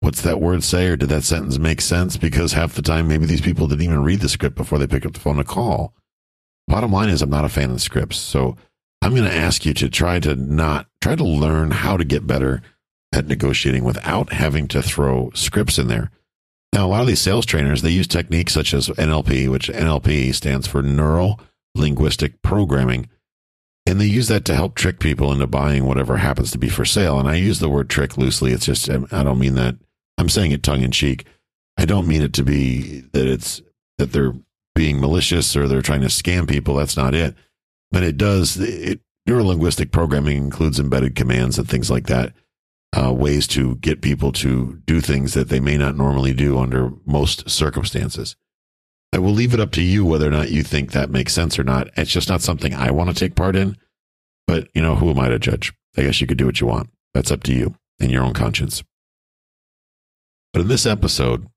what's 0.02 0.22
that 0.22 0.40
word 0.40 0.64
say 0.64 0.88
or 0.88 0.96
did 0.96 1.10
that 1.10 1.24
sentence 1.24 1.58
make 1.58 1.82
sense? 1.82 2.18
Because 2.18 2.54
half 2.54 2.74
the 2.74 2.82
time, 2.82 3.08
maybe 3.08 3.26
these 3.26 3.42
people 3.42 3.68
didn't 3.68 3.84
even 3.84 4.04
read 4.04 4.22
the 4.22 4.30
script 4.30 4.56
before 4.56 4.80
they 4.80 4.88
pick 4.88 5.06
up 5.06 5.14
the 5.14 5.20
phone 5.20 5.38
to 5.38 5.44
call. 5.44 5.94
Bottom 6.68 6.92
line 6.92 7.10
is, 7.10 7.22
I'm 7.22 7.30
not 7.30 7.46
a 7.46 7.50
fan 7.50 7.72
of 7.72 7.82
scripts. 7.82 8.18
So 8.18 8.56
I'm 9.02 9.16
going 9.16 9.30
to 9.30 9.36
ask 9.36 9.66
you 9.66 9.74
to 9.76 9.90
try 9.90 10.20
to 10.20 10.36
not 10.36 10.88
try 11.02 11.16
to 11.16 11.24
learn 11.24 11.72
how 11.72 11.98
to 11.98 12.04
get 12.04 12.28
better 12.28 12.62
at 13.12 13.28
negotiating 13.28 13.84
without 13.84 14.34
having 14.34 14.68
to 14.70 14.82
throw 14.82 15.32
scripts 15.34 15.80
in 15.80 15.88
there. 15.88 16.12
Now, 16.74 16.86
a 16.86 16.90
lot 16.90 17.02
of 17.02 17.08
these 17.08 17.22
sales 17.22 17.46
trainers, 17.46 17.82
they 17.82 17.90
use 17.90 18.08
techniques 18.08 18.54
such 18.54 18.74
as 18.74 18.90
NLP, 18.90 19.50
which 19.50 19.70
NLP 19.70 20.36
stands 20.36 20.68
for 20.68 20.84
neuro 20.84 21.38
linguistic 21.74 22.42
programming. 22.42 23.10
And 23.88 24.00
they 24.00 24.06
use 24.06 24.28
that 24.28 24.46
to 24.46 24.56
help 24.56 24.76
trick 24.76 25.00
people 25.00 25.32
into 25.32 25.48
buying 25.48 25.86
whatever 25.86 26.18
happens 26.18 26.52
to 26.52 26.60
be 26.60 26.70
for 26.70 26.86
sale. 26.86 27.20
And 27.20 27.28
I 27.28 27.36
use 27.36 27.60
the 27.60 27.70
word 27.70 27.90
trick 27.90 28.18
loosely. 28.18 28.52
It's 28.52 28.68
just, 28.68 28.88
I 28.88 29.24
don't 29.24 29.40
mean 29.40 29.56
that. 29.56 29.78
I'm 30.20 30.30
saying 30.30 30.52
it 30.52 30.62
tongue 30.62 30.84
in 30.84 30.92
cheek. 30.92 31.26
I 31.78 31.86
don't 31.86 32.08
mean 32.08 32.22
it 32.22 32.34
to 32.34 32.44
be 32.44 33.02
that 33.14 33.26
it's 33.28 33.62
that 33.98 34.12
they're 34.12 34.36
being 34.76 35.02
malicious 35.02 35.56
or 35.56 35.68
they're 35.68 35.82
trying 35.82 36.02
to 36.02 36.08
scam 36.08 36.48
people. 36.48 36.76
That's 36.76 36.96
not 36.96 37.16
it 37.16 37.36
but 37.92 38.04
it 38.04 38.18
does. 38.18 38.58
It, 38.58 39.02
neurolinguistic 39.28 39.92
programming 39.92 40.38
includes 40.38 40.80
embedded 40.80 41.16
commands 41.16 41.58
and 41.58 41.68
things 41.68 41.92
like 41.92 42.08
that, 42.08 42.34
uh, 42.98 43.14
ways 43.14 43.48
to 43.48 43.76
get 43.76 44.02
people 44.02 44.32
to 44.32 44.82
do 44.86 45.02
things 45.02 45.34
that 45.34 45.50
they 45.50 45.60
may 45.60 45.78
not 45.78 45.96
normally 45.96 46.34
do 46.34 46.58
under 46.58 46.92
most 47.06 47.50
circumstances. 47.50 48.36
I 49.14 49.20
will 49.20 49.32
leave 49.32 49.54
it 49.54 49.60
up 49.60 49.72
to 49.72 49.82
you 49.82 50.06
whether 50.06 50.28
or 50.28 50.32
not 50.32 50.52
you 50.52 50.64
think 50.64 50.92
that 50.92 51.10
makes 51.10 51.34
sense 51.34 51.58
or 51.58 51.64
not. 51.64 51.90
It's 51.98 52.12
just 52.12 52.30
not 52.30 52.42
something 52.42 52.74
I 52.74 52.92
want 52.92 53.10
to 53.10 53.16
take 53.16 53.36
part 53.36 53.56
in. 53.56 53.76
But, 54.48 54.68
you 54.74 54.82
know, 54.82 54.96
who 54.96 55.10
am 55.12 55.20
I 55.20 55.30
to 55.30 55.40
judge? 55.40 55.74
I 55.98 56.04
guess 56.04 56.22
you 56.22 56.28
could 56.28 56.38
do 56.38 56.46
what 56.46 56.62
you 56.62 56.68
want. 56.68 56.90
That's 57.14 57.32
up 57.32 57.44
to 57.44 57.54
you 57.54 57.76
and 58.00 58.12
your 58.12 58.24
own 58.24 58.34
conscience. 58.34 58.84
But 60.54 60.62
in 60.62 60.68
this 60.68 60.86
episode, 60.86 61.48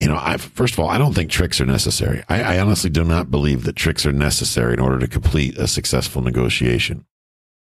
you 0.00 0.08
know, 0.08 0.18
I 0.20 0.36
first 0.36 0.74
of 0.74 0.80
all, 0.80 0.88
I 0.88 0.98
don't 0.98 1.14
think 1.14 1.30
tricks 1.30 1.60
are 1.60 1.66
necessary. 1.66 2.24
I, 2.28 2.42
I 2.56 2.58
honestly 2.58 2.90
do 2.90 3.04
not 3.04 3.30
believe 3.30 3.64
that 3.64 3.76
tricks 3.76 4.04
are 4.04 4.12
necessary 4.12 4.74
in 4.74 4.80
order 4.80 4.98
to 4.98 5.06
complete 5.06 5.56
a 5.58 5.68
successful 5.68 6.22
negotiation. 6.22 7.06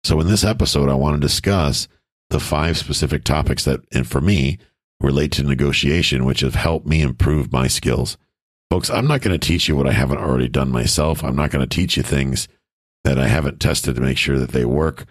So 0.03 0.21
in 0.21 0.27
this 0.29 0.45
episode, 0.45 0.89
I 0.89 0.95
want 0.95 1.15
to 1.15 1.21
discuss 1.21 1.89
the 2.31 2.41
five 2.41 2.77
specific 2.77 3.25
topics 3.25 3.65
that, 3.65 3.81
and 3.93 4.07
for 4.07 4.21
me, 4.21 4.59
relate 5.01 5.33
to 5.33 5.43
negotiation, 5.43 6.25
which 6.25 6.41
have 6.41 6.55
helped 6.55 6.87
me 6.87 7.03
improve 7.03 7.53
my 7.53 7.69
skills. 7.69 8.17
Folks, 8.71 8.91
I'm 8.91 9.07
not 9.07 9.21
going 9.21 9.39
to 9.39 9.47
teach 9.47 9.69
you 9.69 9.77
what 9.77 9.87
I 9.87 9.93
haven't 9.93 10.19
already 10.19 10.49
done 10.49 10.71
myself. 10.71 11.23
I'm 11.23 11.37
not 11.37 11.51
going 11.51 11.67
to 11.67 11.75
teach 11.75 11.97
you 11.97 12.03
things 12.03 12.49
that 13.05 13.19
I 13.19 13.29
haven't 13.29 13.61
tested 13.61 13.95
to 13.95 14.01
make 14.01 14.19
sure 14.19 14.39
that 14.39 14.51
they 14.51 14.65
work. 14.65 15.07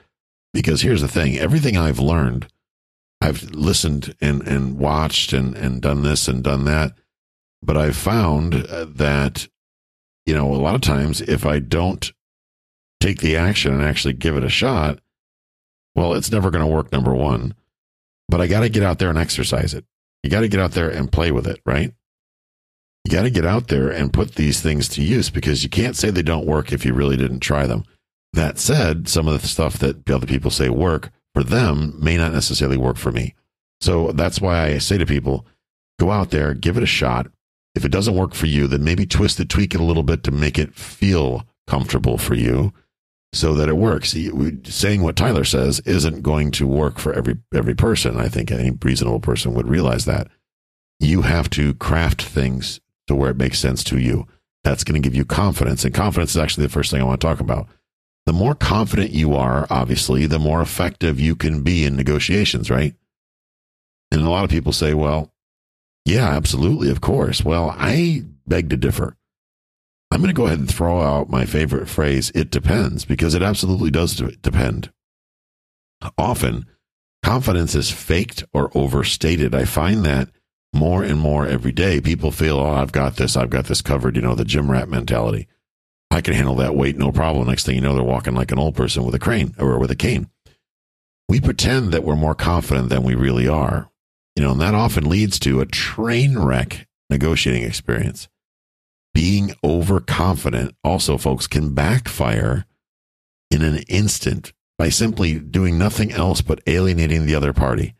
Because 0.53 0.81
here's 0.81 1.01
the 1.01 1.07
thing 1.07 1.37
everything 1.37 1.77
I've 1.77 1.99
learned, 1.99 2.47
I've 3.25 3.43
listened 3.51 4.15
and, 4.21 4.47
and 4.47 4.77
watched 4.77 5.33
and, 5.33 5.55
and 5.55 5.81
done 5.81 6.03
this 6.03 6.27
and 6.27 6.43
done 6.43 6.65
that. 6.65 6.93
But 7.61 7.77
I've 7.77 7.97
found 7.97 8.65
uh, 8.67 8.85
that, 8.87 9.47
you 10.25 10.35
know, 10.35 10.53
a 10.53 10.57
lot 10.57 10.75
of 10.75 10.81
times 10.81 11.21
if 11.21 11.45
I 11.45 11.59
don't 11.59 12.11
take 12.99 13.19
the 13.19 13.35
action 13.35 13.73
and 13.73 13.83
actually 13.83 14.13
give 14.13 14.37
it 14.37 14.43
a 14.43 14.49
shot, 14.49 14.99
well, 15.95 16.13
it's 16.13 16.31
never 16.31 16.51
going 16.51 16.65
to 16.65 16.71
work, 16.71 16.91
number 16.91 17.13
one. 17.13 17.55
But 18.29 18.41
I 18.41 18.47
got 18.47 18.61
to 18.61 18.69
get 18.69 18.83
out 18.83 18.99
there 18.99 19.09
and 19.09 19.17
exercise 19.17 19.73
it. 19.73 19.85
You 20.23 20.29
got 20.29 20.41
to 20.41 20.47
get 20.47 20.59
out 20.59 20.71
there 20.71 20.89
and 20.89 21.11
play 21.11 21.31
with 21.31 21.47
it, 21.47 21.59
right? 21.65 21.93
you 23.05 23.11
got 23.11 23.21
to 23.21 23.29
get 23.29 23.45
out 23.45 23.67
there 23.67 23.89
and 23.89 24.11
put 24.11 24.33
these 24.33 24.61
things 24.61 24.89
to 24.89 25.03
use 25.03 25.29
because 25.29 25.63
you 25.63 25.69
can't 25.69 25.95
say 25.95 26.09
they 26.09 26.23
don't 26.23 26.47
work 26.47 26.73
if 26.73 26.83
you 26.83 26.93
really 26.93 27.15
didn't 27.15 27.39
try 27.39 27.67
them. 27.67 27.83
That 28.33 28.57
said, 28.57 29.07
some 29.07 29.27
of 29.27 29.39
the 29.39 29.47
stuff 29.47 29.77
that 29.77 30.09
other 30.09 30.25
people 30.25 30.49
say 30.49 30.69
work 30.69 31.11
for 31.35 31.43
them 31.43 31.93
may 32.01 32.17
not 32.17 32.33
necessarily 32.33 32.77
work 32.77 32.97
for 32.97 33.11
me. 33.11 33.35
So 33.81 34.13
that's 34.13 34.39
why 34.39 34.67
I 34.67 34.77
say 34.77 34.97
to 34.97 35.05
people, 35.05 35.45
go 35.99 36.09
out 36.09 36.31
there, 36.31 36.53
give 36.53 36.77
it 36.77 36.83
a 36.83 36.87
shot. 36.87 37.27
If 37.75 37.83
it 37.83 37.91
doesn't 37.91 38.15
work 38.15 38.33
for 38.33 38.45
you, 38.45 38.67
then 38.67 38.85
maybe 38.85 39.05
twist 39.05 39.39
it, 39.39 39.49
tweak 39.49 39.75
it 39.75 39.81
a 39.81 39.83
little 39.83 40.01
bit 40.01 40.23
to 40.23 40.31
make 40.31 40.57
it 40.57 40.73
feel 40.73 41.45
comfortable 41.67 42.17
for 42.17 42.35
you 42.35 42.73
so 43.33 43.53
that 43.55 43.67
it 43.67 43.75
works. 43.75 44.15
Saying 44.63 45.03
what 45.03 45.17
Tyler 45.17 45.43
says 45.43 45.81
isn't 45.81 46.21
going 46.21 46.51
to 46.51 46.65
work 46.65 46.97
for 46.97 47.11
every 47.11 47.37
every 47.53 47.75
person. 47.75 48.17
I 48.17 48.29
think 48.29 48.49
any 48.49 48.71
reasonable 48.71 49.19
person 49.19 49.53
would 49.53 49.67
realize 49.67 50.05
that. 50.05 50.29
You 51.01 51.23
have 51.23 51.49
to 51.51 51.73
craft 51.73 52.21
things 52.21 52.79
to 53.07 53.15
where 53.15 53.29
it 53.29 53.37
makes 53.37 53.59
sense 53.59 53.83
to 53.85 53.99
you. 53.99 54.25
That's 54.63 54.85
going 54.85 54.99
to 54.99 55.05
give 55.05 55.15
you 55.15 55.25
confidence. 55.25 55.83
And 55.83 55.93
confidence 55.93 56.31
is 56.31 56.37
actually 56.37 56.65
the 56.65 56.71
first 56.71 56.91
thing 56.91 57.01
I 57.01 57.05
want 57.05 57.19
to 57.19 57.27
talk 57.27 57.41
about. 57.41 57.67
The 58.25 58.33
more 58.33 58.55
confident 58.55 59.11
you 59.11 59.35
are, 59.35 59.67
obviously, 59.69 60.25
the 60.25 60.39
more 60.39 60.61
effective 60.61 61.19
you 61.19 61.35
can 61.35 61.61
be 61.61 61.85
in 61.85 61.95
negotiations, 61.95 62.71
right? 62.71 62.95
And 64.11 64.21
a 64.21 64.29
lot 64.29 64.43
of 64.43 64.49
people 64.49 64.73
say, 64.73 64.93
well, 64.93 65.31
yeah, 66.05 66.29
absolutely, 66.29 66.89
of 66.89 67.01
course. 67.01 67.43
Well, 67.43 67.75
I 67.77 68.23
beg 68.47 68.69
to 68.71 68.77
differ. 68.77 69.15
I'm 70.11 70.21
going 70.21 70.33
to 70.33 70.33
go 70.33 70.45
ahead 70.45 70.59
and 70.59 70.73
throw 70.73 71.01
out 71.01 71.29
my 71.29 71.45
favorite 71.45 71.89
phrase, 71.89 72.31
it 72.33 72.49
depends, 72.49 73.05
because 73.05 73.33
it 73.33 73.41
absolutely 73.41 73.91
does 73.91 74.15
depend. 74.41 74.91
Often, 76.17 76.65
confidence 77.23 77.75
is 77.75 77.91
faked 77.91 78.43
or 78.53 78.71
overstated. 78.75 79.53
I 79.55 79.65
find 79.65 80.05
that 80.05 80.29
more 80.73 81.03
and 81.03 81.19
more 81.19 81.47
every 81.47 81.71
day, 81.71 82.01
people 82.01 82.31
feel, 82.31 82.59
oh, 82.59 82.73
I've 82.73 82.91
got 82.91 83.15
this, 83.15 83.35
I've 83.35 83.49
got 83.49 83.65
this 83.65 83.81
covered, 83.81 84.15
you 84.15 84.21
know, 84.21 84.35
the 84.35 84.45
gym 84.45 84.69
rat 84.69 84.89
mentality. 84.89 85.47
I 86.15 86.21
can 86.21 86.33
handle 86.33 86.55
that 86.55 86.75
weight, 86.75 86.97
no 86.97 87.11
problem. 87.11 87.47
Next 87.47 87.65
thing 87.65 87.75
you 87.75 87.81
know, 87.81 87.93
they're 87.93 88.03
walking 88.03 88.35
like 88.35 88.51
an 88.51 88.59
old 88.59 88.75
person 88.75 89.03
with 89.03 89.13
a 89.15 89.19
crane 89.19 89.53
or 89.59 89.77
with 89.79 89.91
a 89.91 89.95
cane. 89.95 90.29
We 91.27 91.41
pretend 91.41 91.91
that 91.91 92.03
we're 92.03 92.15
more 92.15 92.35
confident 92.35 92.89
than 92.89 93.03
we 93.03 93.15
really 93.15 93.47
are, 93.47 93.89
you 94.35 94.43
know, 94.43 94.51
and 94.51 94.61
that 94.61 94.75
often 94.75 95.09
leads 95.09 95.39
to 95.39 95.59
a 95.59 95.65
train 95.65 96.37
wreck 96.37 96.87
negotiating 97.09 97.63
experience. 97.63 98.27
Being 99.13 99.53
overconfident 99.63 100.75
also, 100.83 101.17
folks, 101.17 101.47
can 101.47 101.73
backfire 101.73 102.65
in 103.51 103.61
an 103.61 103.79
instant 103.87 104.53
by 104.77 104.89
simply 104.89 105.39
doing 105.39 105.77
nothing 105.77 106.11
else 106.11 106.41
but 106.41 106.61
alienating 106.67 107.25
the 107.25 107.35
other 107.35 107.53
party 107.53 107.95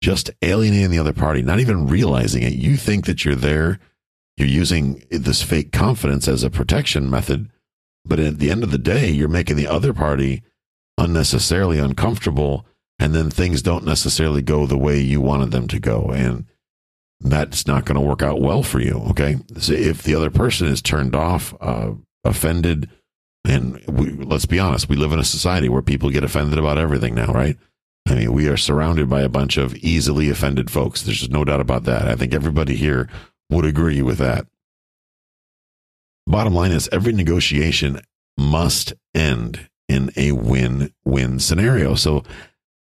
just 0.00 0.30
alienating 0.42 0.90
the 0.90 0.98
other 0.98 1.12
party, 1.12 1.42
not 1.42 1.60
even 1.60 1.86
realizing 1.86 2.42
it. 2.42 2.54
You 2.54 2.76
think 2.76 3.06
that 3.06 3.24
you're 3.24 3.34
there, 3.34 3.78
you're 4.36 4.48
using 4.48 5.04
this 5.10 5.42
fake 5.42 5.72
confidence 5.72 6.26
as 6.26 6.42
a 6.42 6.50
protection 6.50 7.10
method, 7.10 7.50
but 8.04 8.18
at 8.18 8.38
the 8.38 8.50
end 8.50 8.62
of 8.62 8.70
the 8.70 8.78
day, 8.78 9.10
you're 9.10 9.28
making 9.28 9.56
the 9.56 9.68
other 9.68 9.92
party 9.92 10.42
unnecessarily 10.98 11.78
uncomfortable, 11.78 12.66
and 12.98 13.14
then 13.14 13.30
things 13.30 13.62
don't 13.62 13.84
necessarily 13.84 14.42
go 14.42 14.66
the 14.66 14.78
way 14.78 15.00
you 15.00 15.20
wanted 15.20 15.50
them 15.50 15.66
to 15.68 15.78
go. 15.78 16.10
And 16.10 16.46
that's 17.20 17.66
not 17.66 17.84
going 17.84 17.96
to 18.00 18.06
work 18.06 18.22
out 18.22 18.40
well 18.40 18.62
for 18.62 18.80
you. 18.80 19.02
Okay. 19.10 19.38
So 19.58 19.72
if 19.72 20.02
the 20.02 20.14
other 20.14 20.30
person 20.30 20.68
is 20.68 20.82
turned 20.82 21.14
off, 21.14 21.54
uh, 21.60 21.92
offended, 22.24 22.90
and 23.46 23.82
we, 23.86 24.10
let's 24.10 24.46
be 24.46 24.58
honest, 24.58 24.88
we 24.88 24.96
live 24.96 25.12
in 25.12 25.18
a 25.18 25.24
society 25.24 25.68
where 25.68 25.82
people 25.82 26.10
get 26.10 26.24
offended 26.24 26.58
about 26.58 26.78
everything 26.78 27.14
now, 27.14 27.32
right? 27.32 27.56
I 28.08 28.14
mean, 28.14 28.32
we 28.32 28.48
are 28.48 28.56
surrounded 28.56 29.08
by 29.08 29.22
a 29.22 29.28
bunch 29.28 29.56
of 29.56 29.74
easily 29.76 30.30
offended 30.30 30.70
folks. 30.70 31.02
There's 31.02 31.30
no 31.30 31.44
doubt 31.44 31.60
about 31.60 31.84
that. 31.84 32.08
I 32.08 32.16
think 32.16 32.34
everybody 32.34 32.76
here 32.76 33.08
would 33.50 33.64
agree 33.64 34.02
with 34.02 34.18
that. 34.18 34.46
Bottom 36.30 36.54
line 36.54 36.70
is 36.70 36.88
every 36.92 37.12
negotiation 37.12 38.00
must 38.38 38.92
end 39.14 39.68
in 39.88 40.12
a 40.16 40.30
win 40.32 40.92
win 41.04 41.40
scenario. 41.40 41.96
So 41.96 42.22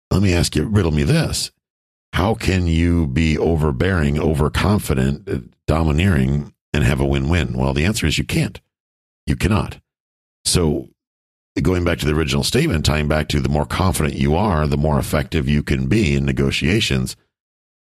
let 0.09 0.21
me 0.21 0.33
ask 0.33 0.55
you, 0.55 0.63
riddle 0.63 0.93
me 0.93 1.03
this. 1.03 1.51
How 2.13 2.33
can 2.33 2.65
you 2.65 3.07
be 3.07 3.37
overbearing, 3.37 4.17
overconfident, 4.17 5.29
uh, 5.29 5.39
domineering, 5.67 6.53
and 6.71 6.85
have 6.85 7.01
a 7.01 7.05
win 7.05 7.27
win? 7.27 7.57
Well, 7.57 7.73
the 7.73 7.83
answer 7.83 8.07
is 8.07 8.17
you 8.17 8.23
can't. 8.23 8.61
You 9.25 9.35
cannot. 9.35 9.79
So 10.45 10.87
going 11.61 11.83
back 11.83 11.99
to 11.99 12.05
the 12.05 12.15
original 12.15 12.43
statement, 12.43 12.85
tying 12.85 13.09
back 13.09 13.27
to 13.29 13.41
the 13.41 13.49
more 13.49 13.65
confident 13.65 14.15
you 14.15 14.35
are, 14.35 14.65
the 14.65 14.77
more 14.77 14.97
effective 14.97 15.49
you 15.49 15.61
can 15.61 15.87
be 15.87 16.15
in 16.15 16.25
negotiations. 16.25 17.17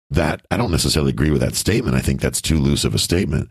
That 0.09 0.45
I 0.51 0.57
don't 0.57 0.71
necessarily 0.71 1.11
agree 1.11 1.31
with 1.31 1.41
that 1.41 1.55
statement. 1.55 1.95
I 1.95 2.01
think 2.01 2.19
that's 2.19 2.41
too 2.41 2.57
loose 2.57 2.83
of 2.83 2.93
a 2.93 2.99
statement. 2.99 3.49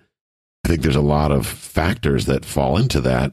I 0.66 0.68
think 0.68 0.82
there's 0.82 0.96
a 0.96 1.00
lot 1.00 1.30
of 1.30 1.46
factors 1.46 2.26
that 2.26 2.44
fall 2.44 2.76
into 2.76 3.00
that. 3.02 3.32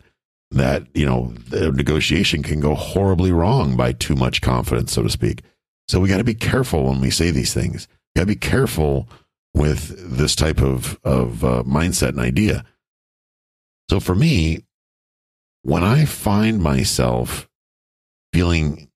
That 0.51 0.85
you 0.93 1.03
know, 1.03 1.33
the 1.49 1.71
negotiation 1.71 2.43
can 2.43 2.59
go 2.59 2.75
horribly 2.75 3.31
wrong 3.31 3.75
by 3.75 3.93
too 3.93 4.13
much 4.13 4.39
confidence, 4.39 4.93
so 4.93 5.01
to 5.01 5.09
speak. 5.09 5.41
So 5.87 5.99
we 5.99 6.09
got 6.09 6.19
to 6.19 6.23
be 6.23 6.35
careful 6.35 6.83
when 6.83 7.01
we 7.01 7.09
say 7.09 7.31
these 7.31 7.51
things. 7.51 7.87
You 8.13 8.19
got 8.19 8.23
to 8.23 8.27
be 8.27 8.35
careful 8.35 9.09
with 9.55 10.15
this 10.15 10.35
type 10.35 10.61
of 10.61 10.99
of 11.03 11.43
uh, 11.43 11.63
mindset 11.63 12.09
and 12.09 12.19
idea. 12.19 12.65
So 13.89 13.99
for 13.99 14.13
me, 14.13 14.65
when 15.63 15.83
I 15.83 16.05
find 16.05 16.61
myself 16.61 17.49
feeling, 18.31 18.91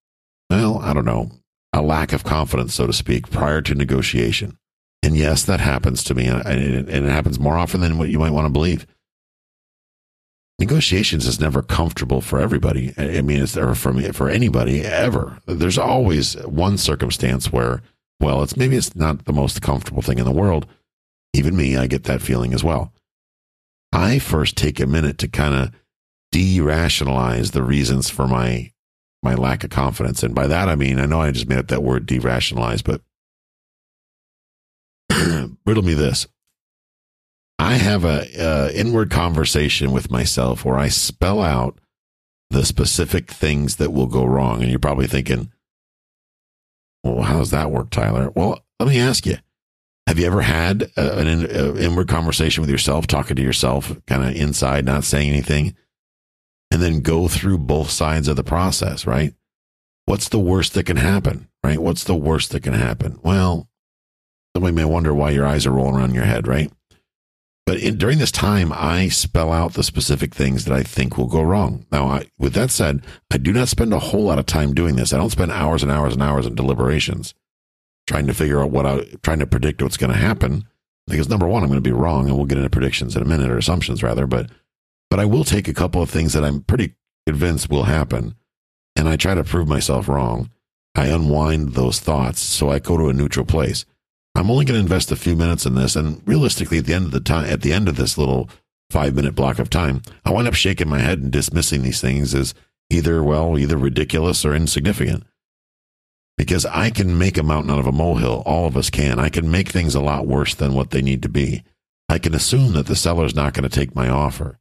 well, 0.51 0.77
I 0.77 0.93
don't 0.93 1.05
know, 1.05 1.31
a 1.73 1.81
lack 1.81 2.13
of 2.13 2.23
confidence, 2.23 2.75
so 2.75 2.85
to 2.85 2.93
speak, 2.93 3.31
prior 3.31 3.63
to 3.63 3.73
negotiation, 3.73 4.59
and 5.07 5.15
yes, 5.15 5.45
that 5.45 5.61
happens 5.61 6.03
to 6.03 6.13
me, 6.13 6.27
and 6.27 6.89
it 6.89 7.03
happens 7.05 7.39
more 7.39 7.57
often 7.57 7.79
than 7.79 7.97
what 7.97 8.09
you 8.09 8.19
might 8.19 8.33
want 8.33 8.45
to 8.45 8.51
believe. 8.51 8.85
Negotiations 10.59 11.25
is 11.25 11.39
never 11.39 11.61
comfortable 11.61 12.19
for 12.19 12.41
everybody. 12.41 12.93
I 12.97 13.21
mean, 13.21 13.41
it's 13.41 13.55
never 13.55 13.73
for 13.73 13.93
me, 13.93 14.11
for 14.11 14.27
anybody 14.27 14.81
ever. 14.81 15.39
There's 15.45 15.77
always 15.77 16.33
one 16.45 16.77
circumstance 16.77 17.53
where, 17.53 17.81
well, 18.19 18.43
it's 18.43 18.57
maybe 18.57 18.75
it's 18.75 18.97
not 18.97 19.23
the 19.23 19.31
most 19.31 19.61
comfortable 19.61 20.01
thing 20.01 20.19
in 20.19 20.25
the 20.25 20.31
world. 20.31 20.67
Even 21.33 21.55
me, 21.55 21.77
I 21.77 21.87
get 21.87 22.03
that 22.03 22.21
feeling 22.21 22.53
as 22.53 22.61
well. 22.61 22.91
I 23.93 24.19
first 24.19 24.57
take 24.57 24.81
a 24.81 24.85
minute 24.85 25.17
to 25.19 25.29
kind 25.29 25.55
of 25.55 25.71
de-rationalize 26.33 27.51
the 27.51 27.63
reasons 27.63 28.09
for 28.09 28.27
my 28.27 28.73
my 29.23 29.35
lack 29.35 29.63
of 29.63 29.69
confidence. 29.69 30.21
And 30.21 30.35
by 30.35 30.47
that 30.47 30.67
I 30.67 30.75
mean 30.75 30.99
I 30.99 31.05
know 31.05 31.21
I 31.21 31.31
just 31.31 31.47
made 31.47 31.59
up 31.59 31.69
that 31.69 31.81
word 31.81 32.05
de-rationalize, 32.05 32.81
but 32.81 32.99
riddle 35.67 35.83
me 35.83 35.93
this. 35.93 36.27
I 37.59 37.73
have 37.75 38.05
a 38.05 38.71
inward 38.73 39.11
conversation 39.11 39.91
with 39.91 40.09
myself 40.09 40.63
where 40.63 40.77
I 40.77 40.87
spell 40.87 41.41
out 41.41 41.79
the 42.49 42.65
specific 42.65 43.29
things 43.29 43.75
that 43.75 43.91
will 43.91 44.07
go 44.07 44.25
wrong. 44.25 44.61
And 44.61 44.69
you're 44.69 44.79
probably 44.79 45.07
thinking, 45.07 45.51
well, 47.03 47.23
how 47.23 47.39
does 47.39 47.51
that 47.51 47.71
work, 47.71 47.89
Tyler? 47.89 48.31
Well, 48.35 48.63
let 48.79 48.89
me 48.89 48.99
ask 48.99 49.25
you. 49.25 49.37
Have 50.07 50.17
you 50.17 50.25
ever 50.25 50.41
had 50.41 50.89
a, 50.95 51.17
an 51.19 51.27
in, 51.27 51.45
a 51.51 51.75
inward 51.75 52.07
conversation 52.07 52.61
with 52.61 52.69
yourself, 52.69 53.07
talking 53.07 53.35
to 53.35 53.41
yourself, 53.41 53.93
kind 54.07 54.23
of 54.23 54.35
inside, 54.35 54.85
not 54.85 55.03
saying 55.03 55.29
anything? 55.29 55.75
and 56.71 56.81
then 56.81 57.01
go 57.01 57.27
through 57.27 57.57
both 57.57 57.89
sides 57.89 58.27
of 58.27 58.35
the 58.35 58.43
process, 58.43 59.07
right? 59.07 59.33
What's 60.05 60.29
the 60.29 60.39
worst 60.39 60.73
that 60.73 60.85
can 60.85 60.97
happen, 60.97 61.47
right? 61.63 61.81
What's 61.81 62.03
the 62.03 62.15
worst 62.15 62.51
that 62.51 62.63
can 62.63 62.73
happen? 62.73 63.19
Well, 63.23 63.69
somebody 64.57 64.75
may 64.75 64.85
wonder 64.85 65.13
why 65.13 65.29
your 65.29 65.45
eyes 65.45 65.67
are 65.67 65.71
rolling 65.71 65.95
around 65.95 66.15
your 66.15 66.23
head, 66.23 66.47
right? 66.47 66.71
But 67.67 67.77
in, 67.77 67.99
during 67.99 68.17
this 68.17 68.31
time, 68.31 68.73
I 68.73 69.07
spell 69.07 69.51
out 69.51 69.73
the 69.73 69.83
specific 69.83 70.33
things 70.33 70.65
that 70.65 70.73
I 70.73 70.81
think 70.81 71.15
will 71.15 71.27
go 71.27 71.43
wrong. 71.43 71.85
Now, 71.91 72.07
I, 72.07 72.25
with 72.39 72.53
that 72.53 72.71
said, 72.71 73.05
I 73.29 73.37
do 73.37 73.53
not 73.53 73.67
spend 73.67 73.93
a 73.93 73.99
whole 73.99 74.23
lot 74.23 74.39
of 74.39 74.47
time 74.47 74.73
doing 74.73 74.95
this. 74.95 75.13
I 75.13 75.17
don't 75.17 75.29
spend 75.29 75.51
hours 75.51 75.83
and 75.83 75.91
hours 75.91 76.13
and 76.13 76.23
hours 76.23 76.47
in 76.47 76.55
deliberations 76.55 77.35
trying 78.07 78.25
to 78.25 78.33
figure 78.33 78.63
out 78.63 78.71
what 78.71 78.87
I, 78.87 79.03
trying 79.21 79.37
to 79.37 79.45
predict 79.45 79.83
what's 79.83 79.97
going 79.97 80.11
to 80.11 80.17
happen. 80.17 80.65
Because 81.05 81.29
number 81.29 81.45
one, 81.45 81.61
I'm 81.61 81.69
going 81.69 81.77
to 81.77 81.87
be 81.87 81.91
wrong, 81.91 82.27
and 82.27 82.35
we'll 82.35 82.47
get 82.47 82.57
into 82.57 82.71
predictions 82.71 83.15
in 83.15 83.21
a 83.21 83.25
minute 83.25 83.51
or 83.51 83.59
assumptions 83.59 84.01
rather. 84.01 84.25
But 84.25 84.49
but 85.11 85.19
I 85.19 85.25
will 85.25 85.43
take 85.43 85.67
a 85.67 85.73
couple 85.73 86.01
of 86.01 86.09
things 86.09 86.33
that 86.33 86.43
I'm 86.43 86.63
pretty 86.63 86.95
convinced 87.27 87.69
will 87.69 87.83
happen, 87.83 88.33
and 88.95 89.07
I 89.07 89.17
try 89.17 89.35
to 89.35 89.43
prove 89.43 89.67
myself 89.67 90.09
wrong. 90.09 90.49
I 90.95 91.07
unwind 91.09 91.73
those 91.73 91.99
thoughts, 91.99 92.41
so 92.41 92.71
I 92.71 92.79
go 92.79 92.97
to 92.97 93.09
a 93.09 93.13
neutral 93.13 93.45
place. 93.45 93.85
I'm 94.37 94.51
only 94.51 94.65
going 94.65 94.77
to 94.77 94.83
invest 94.83 95.11
a 95.11 95.15
few 95.15 95.35
minutes 95.35 95.65
in 95.65 95.75
this, 95.75 95.95
and 95.95 96.21
realistically, 96.25 96.77
at 96.77 96.85
the 96.85 96.93
end 96.93 97.05
of 97.05 97.11
the 97.11 97.19
time, 97.19 97.45
at 97.45 97.61
the 97.61 97.73
end 97.73 97.89
of 97.89 97.95
this 97.95 98.17
little 98.17 98.49
five 98.89 99.15
minute 99.15 99.35
block 99.35 99.59
of 99.59 99.69
time, 99.69 100.01
I 100.23 100.31
wind 100.31 100.47
up 100.47 100.53
shaking 100.53 100.87
my 100.87 100.99
head 100.99 101.19
and 101.19 101.31
dismissing 101.31 101.81
these 101.81 101.99
things 101.99 102.33
as 102.35 102.53
either 102.89 103.23
well, 103.23 103.57
either 103.57 103.77
ridiculous 103.77 104.45
or 104.45 104.55
insignificant 104.55 105.25
because 106.37 106.65
I 106.67 106.91
can 106.91 107.17
make 107.17 107.37
a 107.37 107.43
mountain 107.43 107.71
out 107.71 107.79
of 107.79 107.87
a 107.87 107.91
molehill. 107.91 108.43
All 108.45 108.67
of 108.67 108.77
us 108.77 108.89
can. 108.89 109.19
I 109.19 109.29
can 109.29 109.49
make 109.49 109.69
things 109.69 109.95
a 109.95 110.01
lot 110.01 110.27
worse 110.27 110.53
than 110.53 110.73
what 110.73 110.91
they 110.91 111.01
need 111.01 111.23
to 111.23 111.29
be. 111.29 111.63
I 112.07 112.19
can 112.19 112.35
assume 112.35 112.73
that 112.73 112.85
the 112.85 112.95
seller's 112.95 113.35
not 113.35 113.53
going 113.53 113.67
to 113.67 113.75
take 113.75 113.95
my 113.95 114.07
offer. 114.07 114.59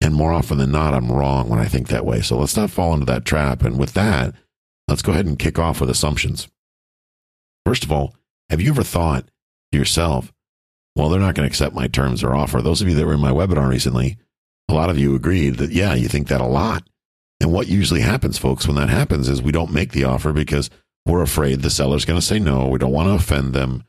And 0.00 0.12
more 0.12 0.32
often 0.32 0.58
than 0.58 0.72
not, 0.72 0.92
I'm 0.92 1.10
wrong 1.10 1.48
when 1.48 1.60
I 1.60 1.66
think 1.66 1.88
that 1.88 2.04
way. 2.04 2.20
So 2.20 2.36
let's 2.36 2.56
not 2.56 2.70
fall 2.70 2.92
into 2.92 3.06
that 3.06 3.24
trap. 3.24 3.62
And 3.62 3.78
with 3.78 3.94
that, 3.94 4.34
let's 4.88 5.02
go 5.02 5.12
ahead 5.12 5.26
and 5.26 5.38
kick 5.38 5.58
off 5.58 5.80
with 5.80 5.88
assumptions. 5.88 6.48
First 7.64 7.84
of 7.84 7.92
all, 7.92 8.16
have 8.52 8.60
you 8.60 8.70
ever 8.70 8.82
thought 8.82 9.24
to 9.72 9.78
yourself, 9.78 10.30
well, 10.94 11.08
they're 11.08 11.18
not 11.18 11.34
going 11.34 11.48
to 11.48 11.50
accept 11.50 11.74
my 11.74 11.88
terms 11.88 12.22
or 12.22 12.34
offer? 12.34 12.60
Those 12.60 12.82
of 12.82 12.88
you 12.88 12.94
that 12.96 13.06
were 13.06 13.14
in 13.14 13.20
my 13.20 13.30
webinar 13.30 13.66
recently, 13.66 14.18
a 14.68 14.74
lot 14.74 14.90
of 14.90 14.98
you 14.98 15.14
agreed 15.14 15.56
that, 15.56 15.72
yeah, 15.72 15.94
you 15.94 16.06
think 16.06 16.28
that 16.28 16.42
a 16.42 16.46
lot. 16.46 16.86
And 17.40 17.50
what 17.50 17.66
usually 17.66 18.02
happens, 18.02 18.36
folks, 18.36 18.66
when 18.66 18.76
that 18.76 18.90
happens 18.90 19.30
is 19.30 19.40
we 19.40 19.52
don't 19.52 19.72
make 19.72 19.92
the 19.92 20.04
offer 20.04 20.34
because 20.34 20.68
we're 21.06 21.22
afraid 21.22 21.62
the 21.62 21.70
seller's 21.70 22.04
going 22.04 22.20
to 22.20 22.26
say 22.26 22.38
no. 22.38 22.68
We 22.68 22.78
don't 22.78 22.92
want 22.92 23.08
to 23.08 23.14
offend 23.14 23.54
them. 23.54 23.84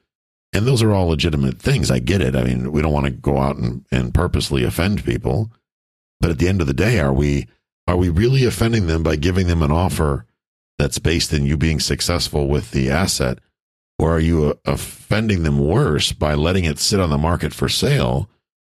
And 0.53 0.65
those 0.65 0.81
are 0.81 0.93
all 0.93 1.07
legitimate 1.07 1.59
things. 1.59 1.91
I 1.91 1.99
get 1.99 2.21
it. 2.21 2.33
I 2.33 2.45
mean, 2.45 2.71
we 2.71 2.81
don't 2.81 2.93
want 2.93 3.07
to 3.07 3.11
go 3.11 3.39
out 3.39 3.57
and, 3.57 3.85
and 3.91 4.13
purposely 4.13 4.63
offend 4.63 5.03
people. 5.03 5.51
But 6.21 6.29
at 6.31 6.39
the 6.39 6.47
end 6.47 6.61
of 6.61 6.67
the 6.67 6.73
day, 6.73 7.01
are 7.01 7.11
we 7.11 7.47
are 7.85 7.97
we 7.97 8.07
really 8.07 8.45
offending 8.45 8.87
them 8.87 9.03
by 9.03 9.17
giving 9.17 9.47
them 9.47 9.61
an 9.61 9.71
offer 9.71 10.25
that's 10.79 10.99
based 10.99 11.33
in 11.33 11.45
you 11.45 11.57
being 11.57 11.81
successful 11.81 12.47
with 12.47 12.71
the 12.71 12.89
asset? 12.89 13.39
Or 14.03 14.17
are 14.17 14.19
you 14.19 14.49
uh, 14.49 14.53
offending 14.65 15.43
them 15.43 15.59
worse 15.59 16.11
by 16.11 16.33
letting 16.33 16.65
it 16.65 16.77
sit 16.77 16.99
on 16.99 17.09
the 17.09 17.17
market 17.17 17.53
for 17.53 17.69
sale, 17.69 18.29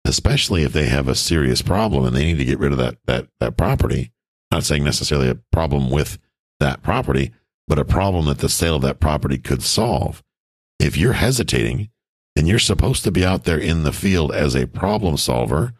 especially 0.05 0.63
if 0.63 0.71
they 0.71 0.85
have 0.85 1.09
a 1.09 1.15
serious 1.15 1.61
problem 1.61 2.05
and 2.05 2.15
they 2.15 2.23
need 2.23 2.37
to 2.37 2.45
get 2.45 2.59
rid 2.59 2.71
of 2.71 2.77
that 2.77 2.95
that 3.07 3.27
that 3.41 3.57
property? 3.57 4.13
not 4.53 4.63
saying 4.63 4.85
necessarily 4.85 5.27
a 5.27 5.35
problem 5.51 5.91
with 5.91 6.17
that 6.61 6.81
property, 6.81 7.33
but 7.67 7.77
a 7.77 7.83
problem 7.83 8.27
that 8.27 8.37
the 8.37 8.47
sale 8.47 8.77
of 8.77 8.81
that 8.83 9.01
property 9.01 9.37
could 9.37 9.61
solve. 9.61 10.23
If 10.79 10.95
you're 10.95 11.11
hesitating 11.11 11.89
and 12.37 12.47
you're 12.47 12.57
supposed 12.57 13.03
to 13.03 13.11
be 13.11 13.25
out 13.25 13.43
there 13.43 13.59
in 13.59 13.83
the 13.83 13.91
field 13.91 14.31
as 14.31 14.55
a 14.55 14.65
problem 14.65 15.17
solver, 15.17 15.73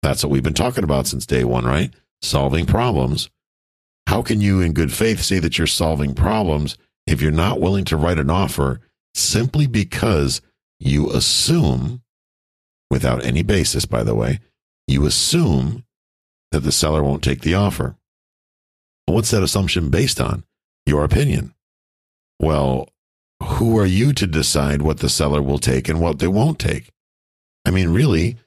that's 0.00 0.22
what 0.22 0.30
we've 0.30 0.44
been 0.44 0.54
talking 0.54 0.84
about 0.84 1.08
since 1.08 1.26
day 1.26 1.42
one, 1.42 1.64
right? 1.64 1.92
Solving 2.20 2.66
problems. 2.66 3.30
How 4.06 4.22
can 4.22 4.40
you, 4.40 4.60
in 4.60 4.72
good 4.72 4.92
faith, 4.92 5.22
say 5.22 5.40
that 5.40 5.58
you're 5.58 5.66
solving 5.66 6.14
problems 6.14 6.78
if 7.04 7.20
you're 7.20 7.32
not 7.32 7.60
willing 7.60 7.84
to 7.86 7.96
write 7.96 8.20
an 8.20 8.30
offer 8.30 8.78
simply 9.14 9.66
because 9.66 10.40
you 10.78 11.10
assume, 11.10 12.02
without 12.90 13.24
any 13.24 13.42
basis, 13.42 13.86
by 13.86 14.02
the 14.02 14.14
way, 14.14 14.40
you 14.86 15.06
assume 15.06 15.84
that 16.50 16.60
the 16.60 16.72
seller 16.72 17.02
won't 17.02 17.22
take 17.22 17.42
the 17.42 17.54
offer? 17.54 17.96
What's 19.06 19.30
that 19.30 19.42
assumption 19.42 19.90
based 19.90 20.20
on? 20.20 20.44
Your 20.86 21.04
opinion. 21.04 21.54
Well, 22.40 22.88
who 23.42 23.78
are 23.78 23.86
you 23.86 24.12
to 24.14 24.26
decide 24.26 24.82
what 24.82 24.98
the 24.98 25.08
seller 25.08 25.42
will 25.42 25.58
take 25.58 25.88
and 25.88 26.00
what 26.00 26.18
they 26.18 26.28
won't 26.28 26.58
take? 26.58 26.90
I 27.64 27.70
mean, 27.70 27.90
really, 27.90 28.38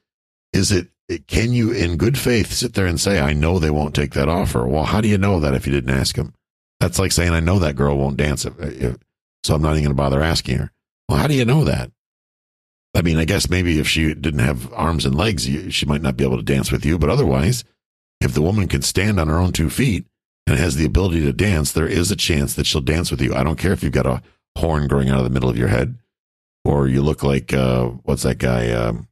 is 0.53 0.71
it, 0.71 0.89
can 1.27 1.53
you 1.53 1.71
in 1.71 1.97
good 1.97 2.17
faith 2.17 2.51
sit 2.51 2.73
there 2.73 2.85
and 2.85 2.99
say, 2.99 3.19
I 3.19 3.33
know 3.33 3.59
they 3.59 3.69
won't 3.69 3.95
take 3.95 4.13
that 4.13 4.29
offer? 4.29 4.65
Well, 4.65 4.85
how 4.85 5.01
do 5.01 5.07
you 5.07 5.17
know 5.17 5.39
that 5.39 5.53
if 5.53 5.65
you 5.67 5.73
didn't 5.73 5.95
ask 5.95 6.15
them? 6.15 6.33
That's 6.79 6.99
like 6.99 7.11
saying, 7.11 7.31
I 7.31 7.39
know 7.39 7.59
that 7.59 7.75
girl 7.75 7.97
won't 7.97 8.17
dance, 8.17 8.45
if, 8.45 8.59
if, 8.59 8.97
so 9.45 9.53
I'm 9.53 9.61
not 9.61 9.73
even 9.73 9.83
going 9.83 9.95
to 9.95 10.01
bother 10.01 10.23
asking 10.23 10.57
her. 10.57 10.71
Well, 11.07 11.19
how 11.19 11.27
do 11.27 11.35
you 11.35 11.45
know 11.45 11.63
that? 11.65 11.91
I 12.95 13.01
mean, 13.01 13.17
I 13.17 13.25
guess 13.25 13.49
maybe 13.49 13.79
if 13.79 13.87
she 13.87 14.13
didn't 14.13 14.39
have 14.39 14.73
arms 14.73 15.05
and 15.05 15.13
legs, 15.13 15.43
she 15.73 15.85
might 15.85 16.01
not 16.01 16.17
be 16.17 16.23
able 16.23 16.37
to 16.37 16.43
dance 16.43 16.71
with 16.71 16.85
you. 16.85 16.97
But 16.97 17.09
otherwise, 17.09 17.63
if 18.21 18.33
the 18.33 18.41
woman 18.41 18.67
can 18.67 18.81
stand 18.81 19.19
on 19.19 19.27
her 19.27 19.37
own 19.37 19.51
two 19.51 19.69
feet 19.69 20.05
and 20.47 20.57
has 20.57 20.77
the 20.77 20.85
ability 20.85 21.21
to 21.23 21.33
dance, 21.33 21.71
there 21.71 21.87
is 21.87 22.09
a 22.09 22.15
chance 22.15 22.55
that 22.55 22.65
she'll 22.65 22.81
dance 22.81 23.11
with 23.11 23.21
you. 23.21 23.35
I 23.35 23.43
don't 23.43 23.59
care 23.59 23.73
if 23.73 23.83
you've 23.83 23.91
got 23.91 24.07
a 24.07 24.23
horn 24.57 24.87
growing 24.87 25.09
out 25.09 25.19
of 25.19 25.25
the 25.25 25.29
middle 25.29 25.49
of 25.49 25.57
your 25.57 25.67
head 25.67 25.97
or 26.63 26.87
you 26.87 27.03
look 27.03 27.21
like, 27.21 27.53
uh, 27.53 27.85
what's 28.03 28.23
that 28.23 28.39
guy, 28.39 28.71
um, 28.71 29.07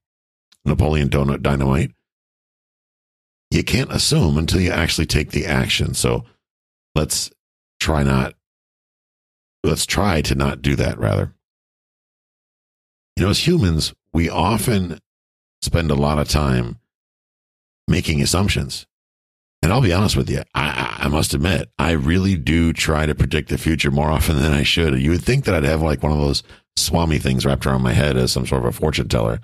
Napoleon 0.65 1.09
Donut 1.09 1.43
Dynamite. 1.43 1.91
You 3.51 3.63
can't 3.63 3.91
assume 3.91 4.37
until 4.37 4.61
you 4.61 4.71
actually 4.71 5.05
take 5.05 5.31
the 5.31 5.45
action. 5.45 5.93
So 5.93 6.25
let's 6.95 7.29
try 7.79 8.01
not, 8.01 8.33
let's 9.63 9.85
try 9.85 10.21
to 10.21 10.35
not 10.35 10.61
do 10.61 10.75
that 10.75 10.97
rather. 10.99 11.33
You 13.15 13.23
know, 13.23 13.29
as 13.29 13.47
humans, 13.47 13.93
we 14.11 14.29
often 14.29 14.99
spend 15.61 15.91
a 15.91 15.95
lot 15.95 16.19
of 16.19 16.27
time 16.27 16.79
making 17.87 18.21
assumptions. 18.21 18.85
And 19.61 19.71
I'll 19.71 19.81
be 19.81 19.93
honest 19.93 20.17
with 20.17 20.29
you, 20.29 20.41
I, 20.53 20.97
I 20.99 21.07
must 21.07 21.33
admit, 21.33 21.69
I 21.79 21.91
really 21.91 22.35
do 22.35 22.73
try 22.73 23.05
to 23.05 23.15
predict 23.15 23.49
the 23.49 23.57
future 23.57 23.91
more 23.91 24.11
often 24.11 24.37
than 24.37 24.51
I 24.51 24.63
should. 24.63 24.99
You 24.99 25.11
would 25.11 25.23
think 25.23 25.45
that 25.45 25.55
I'd 25.55 25.63
have 25.63 25.81
like 25.81 26.03
one 26.03 26.11
of 26.11 26.17
those 26.17 26.43
swami 26.75 27.17
things 27.17 27.45
wrapped 27.45 27.65
around 27.65 27.81
my 27.81 27.93
head 27.93 28.17
as 28.17 28.31
some 28.31 28.45
sort 28.45 28.63
of 28.63 28.67
a 28.67 28.71
fortune 28.73 29.07
teller. 29.07 29.39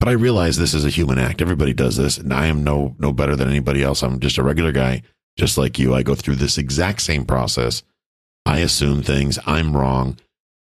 But 0.00 0.08
I 0.08 0.12
realize 0.12 0.56
this 0.56 0.74
is 0.74 0.84
a 0.84 0.90
human 0.90 1.18
act. 1.18 1.40
Everybody 1.40 1.72
does 1.72 1.96
this, 1.96 2.18
and 2.18 2.34
I 2.34 2.46
am 2.46 2.64
no 2.64 2.96
no 2.98 3.12
better 3.12 3.36
than 3.36 3.48
anybody 3.48 3.82
else. 3.82 4.02
I'm 4.02 4.18
just 4.18 4.38
a 4.38 4.42
regular 4.42 4.72
guy, 4.72 5.02
just 5.38 5.56
like 5.56 5.78
you. 5.78 5.94
I 5.94 6.02
go 6.02 6.14
through 6.14 6.36
this 6.36 6.58
exact 6.58 7.00
same 7.00 7.24
process. 7.24 7.84
I 8.46 8.58
assume 8.58 9.02
things. 9.02 9.38
I'm 9.46 9.76
wrong. 9.76 10.18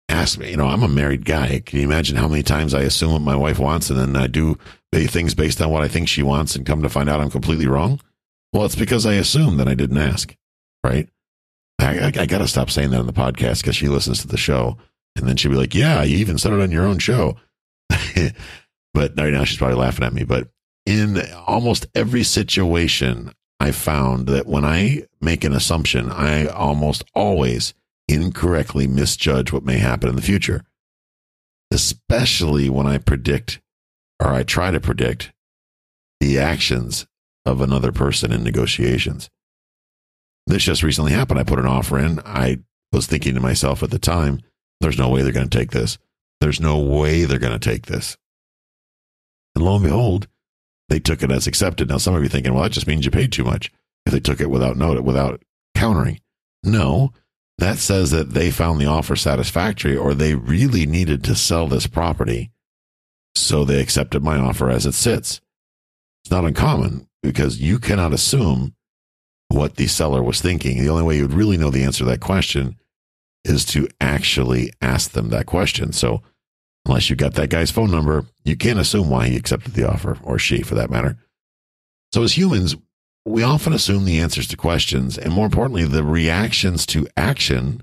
Ask 0.10 0.38
me. 0.38 0.52
You 0.52 0.58
know, 0.58 0.68
I'm 0.68 0.84
a 0.84 0.88
married 0.88 1.26
guy. 1.26 1.62
Can 1.66 1.80
you 1.80 1.86
imagine 1.86 2.16
how 2.16 2.28
many 2.28 2.44
times 2.44 2.74
I 2.74 2.82
assume 2.82 3.14
what 3.14 3.22
my 3.22 3.36
wife 3.36 3.60
wants, 3.60 3.90
and 3.90 4.00
then 4.00 4.16
I 4.16 4.28
do 4.28 4.58
things 4.94 5.34
based 5.34 5.62
on 5.62 5.70
what 5.70 5.84
I 5.84 5.88
think 5.88 6.08
she 6.08 6.24
wants, 6.24 6.56
and 6.56 6.66
come 6.66 6.82
to 6.84 6.90
find 6.90 7.10
out 7.10 7.20
I'm 7.20 7.32
completely 7.32 7.68
wrong? 7.68 8.00
Well, 8.52 8.66
it's 8.66 8.76
because 8.76 9.06
I 9.06 9.14
assumed 9.14 9.60
that 9.60 9.68
I 9.68 9.74
didn't 9.74 9.98
ask, 9.98 10.36
right? 10.84 11.10
I, 11.80 12.00
I, 12.00 12.12
I 12.20 12.26
got 12.26 12.38
to 12.38 12.48
stop 12.48 12.70
saying 12.70 12.92
that 12.92 13.00
on 13.00 13.08
the 13.08 13.14
podcast 13.14 13.62
because 13.62 13.76
she 13.76 13.88
listens 13.88 14.22
to 14.22 14.28
the 14.28 14.38
show. 14.38 14.78
And 15.16 15.28
then 15.28 15.36
she'd 15.36 15.50
be 15.50 15.56
like, 15.56 15.76
yeah, 15.76 16.04
you 16.04 16.18
even 16.18 16.38
said 16.38 16.54
it 16.54 16.62
on 16.62 16.72
your 16.72 16.86
own 16.86 17.00
show. 17.00 17.38
but 18.94 19.14
right 19.18 19.34
now 19.34 19.44
she's 19.44 19.58
probably 19.58 19.78
laughing 19.78 20.06
at 20.06 20.14
me. 20.14 20.24
But 20.24 20.50
in 20.86 21.22
almost 21.48 21.88
every 21.96 22.24
situation, 22.24 23.34
I 23.60 23.72
found 23.72 24.28
that 24.28 24.48
when 24.48 24.66
I 24.66 25.04
make 25.22 25.44
an 25.44 25.54
assumption, 25.54 26.12
I 26.12 26.48
almost 26.48 27.04
always 27.14 27.74
incorrectly 28.08 28.88
misjudge 28.88 29.54
what 29.54 29.64
may 29.64 29.78
happen 29.78 30.10
in 30.10 30.16
the 30.16 30.22
future, 30.22 30.64
especially 31.72 32.70
when 32.70 32.86
I 32.88 32.98
predict 32.98 33.62
or 34.20 34.30
I 34.30 34.44
try 34.44 34.72
to 34.72 34.80
predict 34.80 35.32
the 36.20 36.40
actions 36.40 37.06
of 37.46 37.62
another 37.62 37.92
person 37.92 38.32
in 38.32 38.44
negotiations. 38.44 39.30
This 40.48 40.64
just 40.64 40.84
recently 40.84 41.12
happened. 41.12 41.40
I 41.40 41.44
put 41.44 41.60
an 41.60 41.66
offer 41.66 42.00
in. 42.00 42.20
I 42.26 42.60
was 42.92 43.08
thinking 43.08 43.34
to 43.36 43.42
myself 43.42 43.84
at 43.84 43.92
the 43.92 44.00
time, 44.00 44.42
there's 44.82 44.98
no 44.98 45.10
way 45.10 45.22
they're 45.22 45.32
going 45.32 45.50
to 45.50 45.58
take 45.58 45.72
this. 45.72 45.98
There's 46.42 46.60
no 46.60 46.80
way 46.80 47.24
they're 47.24 47.40
going 47.40 47.58
to 47.58 47.70
take 47.70 47.86
this. 47.86 48.18
And 49.56 49.64
lo 49.64 49.76
and 49.76 49.84
behold, 49.84 50.28
they 50.90 51.00
took 51.00 51.24
it 51.24 51.32
as 51.32 51.48
accepted. 51.48 51.90
Now, 51.90 51.98
some 51.98 52.16
of 52.16 52.24
you 52.24 52.30
thinking, 52.30 52.54
well, 52.54 52.64
that 52.64 52.72
just 52.72 52.88
means 52.88 53.06
you 53.06 53.12
paid 53.12 53.32
too 53.32 53.44
much 53.44 53.72
if 54.06 54.14
they 54.14 54.20
took 54.20 54.42
it 54.42 54.50
without 54.50 54.78
note, 54.78 55.02
without 55.04 55.42
countering. 55.76 56.20
No, 56.64 57.14
that 57.58 57.78
says 57.78 58.12
that 58.12 58.32
they 58.32 58.52
found 58.52 58.80
the 58.80 58.86
offer 58.86 59.16
satisfactory 59.16 59.96
or 59.96 60.14
they 60.14 60.36
really 60.36 60.86
needed 60.86 61.24
to 61.24 61.36
sell 61.36 61.68
this 61.68 61.88
property. 61.88 62.52
So 63.36 63.66
they 63.66 63.82
accepted 63.82 64.24
my 64.24 64.38
offer 64.38 64.70
as 64.70 64.86
it 64.86 64.94
sits. 64.94 65.42
It's 66.24 66.32
not 66.32 66.46
uncommon 66.46 67.08
because 67.22 67.60
you 67.60 67.80
cannot 67.80 68.14
assume 68.14 68.76
what 69.50 69.76
the 69.76 69.88
seller 69.88 70.24
was 70.24 70.42
thinking. 70.42 70.82
The 70.82 70.90
only 70.90 71.04
way 71.04 71.18
you 71.18 71.24
would 71.24 71.34
really 71.34 71.58
know 71.58 71.70
the 71.70 71.84
answer 71.84 72.00
to 72.00 72.10
that 72.10 72.22
question 72.22 72.78
is 73.44 73.66
to 73.66 73.88
actually 74.00 74.72
ask 74.82 75.12
them 75.12 75.30
that 75.30 75.46
question. 75.46 75.92
So, 75.92 76.22
unless 76.86 77.10
you 77.10 77.16
got 77.16 77.34
that 77.36 77.50
guy's 77.50 77.72
phone 77.72 77.92
number, 77.92 78.26
you 78.44 78.56
can't 78.56 78.80
assume 78.80 79.10
why 79.10 79.28
he 79.28 79.38
accepted 79.38 79.74
the 79.74 79.90
offer 79.90 80.18
or 80.24 80.38
she 80.38 80.62
for 80.62 80.76
that 80.76 80.90
matter. 80.90 81.18
So, 82.12 82.24
as 82.24 82.38
humans, 82.38 82.76
we 83.26 83.42
often 83.44 83.74
assume 83.74 84.06
the 84.06 84.20
answers 84.20 84.48
to 84.50 84.58
questions 84.58 85.18
and 85.18 85.34
more 85.34 85.46
importantly, 85.46 85.86
the 85.86 86.04
reactions 86.04 86.86
to 86.88 87.08
action. 87.16 87.82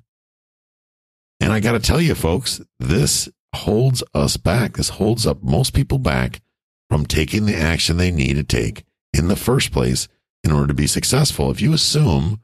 And 1.40 1.52
I 1.52 1.60
got 1.60 1.72
to 1.72 1.80
tell 1.80 2.00
you, 2.00 2.14
folks, 2.14 2.60
this 2.78 3.28
holds 3.54 4.02
us 4.14 4.36
back. 4.36 4.76
This 4.76 4.90
holds 4.90 5.26
up 5.26 5.42
most 5.42 5.74
people 5.74 5.98
back 5.98 6.42
from 6.88 7.06
taking 7.06 7.46
the 7.46 7.56
action 7.56 7.96
they 7.96 8.10
need 8.10 8.34
to 8.34 8.42
take 8.42 8.84
in 9.12 9.28
the 9.28 9.36
first 9.36 9.72
place 9.72 10.08
in 10.44 10.52
order 10.52 10.66
to 10.66 10.74
be 10.74 10.86
successful. 10.86 11.50
If 11.50 11.60
you 11.60 11.72
assume 11.72 12.40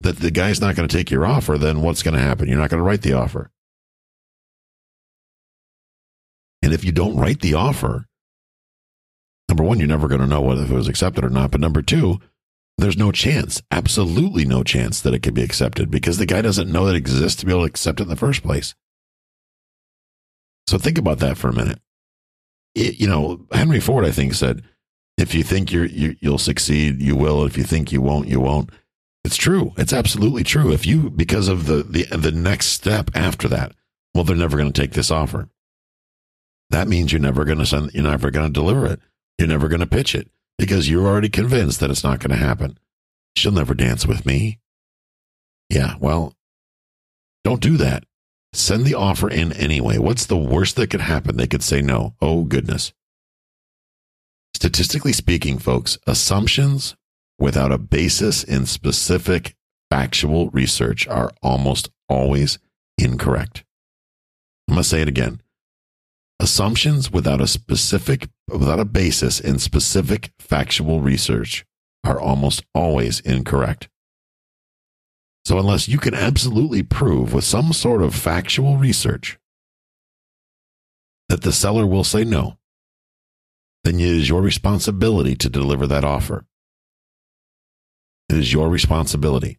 that 0.00 0.18
the 0.18 0.30
guy's 0.30 0.60
not 0.60 0.76
going 0.76 0.88
to 0.88 0.96
take 0.96 1.10
your 1.10 1.26
offer, 1.26 1.58
then 1.58 1.82
what's 1.82 2.02
going 2.02 2.14
to 2.14 2.22
happen? 2.22 2.48
You're 2.48 2.58
not 2.58 2.70
going 2.70 2.82
to 2.82 2.86
write 2.86 3.02
the 3.02 3.14
offer. 3.14 3.50
And 6.66 6.74
if 6.74 6.84
you 6.84 6.90
don't 6.90 7.16
write 7.16 7.42
the 7.42 7.54
offer, 7.54 8.06
number 9.48 9.62
one, 9.62 9.78
you're 9.78 9.86
never 9.86 10.08
going 10.08 10.20
to 10.20 10.26
know 10.26 10.40
whether 10.40 10.64
it 10.64 10.70
was 10.70 10.88
accepted 10.88 11.24
or 11.24 11.28
not. 11.28 11.52
But 11.52 11.60
number 11.60 11.80
two, 11.80 12.18
there's 12.76 12.96
no 12.96 13.12
chance, 13.12 13.62
absolutely 13.70 14.44
no 14.44 14.64
chance 14.64 15.00
that 15.00 15.14
it 15.14 15.20
could 15.20 15.32
be 15.32 15.44
accepted 15.44 15.92
because 15.92 16.18
the 16.18 16.26
guy 16.26 16.42
doesn't 16.42 16.72
know 16.72 16.86
that 16.86 16.96
it 16.96 16.98
exists 16.98 17.38
to 17.38 17.46
be 17.46 17.52
able 17.52 17.60
to 17.60 17.68
accept 17.68 18.00
it 18.00 18.02
in 18.02 18.08
the 18.08 18.16
first 18.16 18.42
place. 18.42 18.74
So 20.66 20.76
think 20.76 20.98
about 20.98 21.20
that 21.20 21.38
for 21.38 21.50
a 21.50 21.54
minute. 21.54 21.78
It, 22.74 22.98
you 22.98 23.06
know, 23.06 23.46
Henry 23.52 23.78
Ford, 23.78 24.04
I 24.04 24.10
think, 24.10 24.34
said, 24.34 24.64
if 25.16 25.36
you 25.36 25.44
think 25.44 25.70
you're, 25.70 25.86
you, 25.86 26.16
you'll 26.18 26.36
succeed, 26.36 27.00
you 27.00 27.14
will. 27.14 27.44
If 27.44 27.56
you 27.56 27.62
think 27.62 27.92
you 27.92 28.02
won't, 28.02 28.26
you 28.26 28.40
won't. 28.40 28.70
It's 29.24 29.36
true. 29.36 29.72
It's 29.76 29.92
absolutely 29.92 30.42
true. 30.42 30.72
If 30.72 30.84
you, 30.84 31.10
because 31.10 31.46
of 31.46 31.66
the, 31.66 31.84
the, 31.84 32.06
the 32.06 32.32
next 32.32 32.70
step 32.70 33.12
after 33.14 33.46
that, 33.46 33.70
well, 34.16 34.24
they're 34.24 34.34
never 34.34 34.56
going 34.56 34.72
to 34.72 34.82
take 34.82 34.94
this 34.94 35.12
offer. 35.12 35.48
That 36.70 36.88
means 36.88 37.12
you're 37.12 37.20
never 37.20 37.44
going 37.44 37.58
to 37.58 37.66
send, 37.66 37.92
you're 37.94 38.02
never 38.02 38.30
going 38.30 38.46
to 38.46 38.52
deliver 38.52 38.86
it. 38.86 39.00
You're 39.38 39.48
never 39.48 39.68
going 39.68 39.80
to 39.80 39.86
pitch 39.86 40.14
it 40.14 40.30
because 40.58 40.88
you're 40.88 41.06
already 41.06 41.28
convinced 41.28 41.80
that 41.80 41.90
it's 41.90 42.04
not 42.04 42.20
going 42.20 42.30
to 42.30 42.44
happen. 42.44 42.78
She'll 43.36 43.52
never 43.52 43.74
dance 43.74 44.06
with 44.06 44.24
me. 44.24 44.58
Yeah, 45.68 45.94
well, 46.00 46.34
don't 47.44 47.60
do 47.60 47.76
that. 47.76 48.04
Send 48.52 48.84
the 48.84 48.94
offer 48.94 49.28
in 49.28 49.52
anyway. 49.52 49.98
What's 49.98 50.26
the 50.26 50.36
worst 50.36 50.76
that 50.76 50.90
could 50.90 51.02
happen? 51.02 51.36
They 51.36 51.46
could 51.46 51.62
say 51.62 51.82
no. 51.82 52.14
Oh, 52.22 52.44
goodness. 52.44 52.92
Statistically 54.54 55.12
speaking, 55.12 55.58
folks, 55.58 55.98
assumptions 56.06 56.96
without 57.38 57.72
a 57.72 57.78
basis 57.78 58.42
in 58.42 58.64
specific 58.64 59.54
factual 59.90 60.48
research 60.50 61.06
are 61.06 61.30
almost 61.42 61.90
always 62.08 62.58
incorrect. 62.96 63.64
I'm 64.68 64.76
going 64.76 64.82
to 64.82 64.88
say 64.88 65.02
it 65.02 65.08
again. 65.08 65.42
Assumptions 66.38 67.10
without 67.10 67.40
a 67.40 67.46
specific, 67.46 68.28
without 68.48 68.78
a 68.78 68.84
basis 68.84 69.40
in 69.40 69.58
specific 69.58 70.32
factual 70.38 71.00
research 71.00 71.64
are 72.04 72.20
almost 72.20 72.62
always 72.74 73.20
incorrect. 73.20 73.88
So, 75.44 75.58
unless 75.58 75.88
you 75.88 75.98
can 75.98 76.14
absolutely 76.14 76.82
prove 76.82 77.32
with 77.32 77.44
some 77.44 77.72
sort 77.72 78.02
of 78.02 78.14
factual 78.14 78.76
research 78.76 79.38
that 81.28 81.42
the 81.42 81.52
seller 81.52 81.86
will 81.86 82.04
say 82.04 82.24
no, 82.24 82.58
then 83.84 83.94
it 83.94 84.00
is 84.00 84.28
your 84.28 84.42
responsibility 84.42 85.34
to 85.36 85.48
deliver 85.48 85.86
that 85.86 86.04
offer. 86.04 86.44
It 88.28 88.38
is 88.38 88.52
your 88.52 88.68
responsibility. 88.68 89.58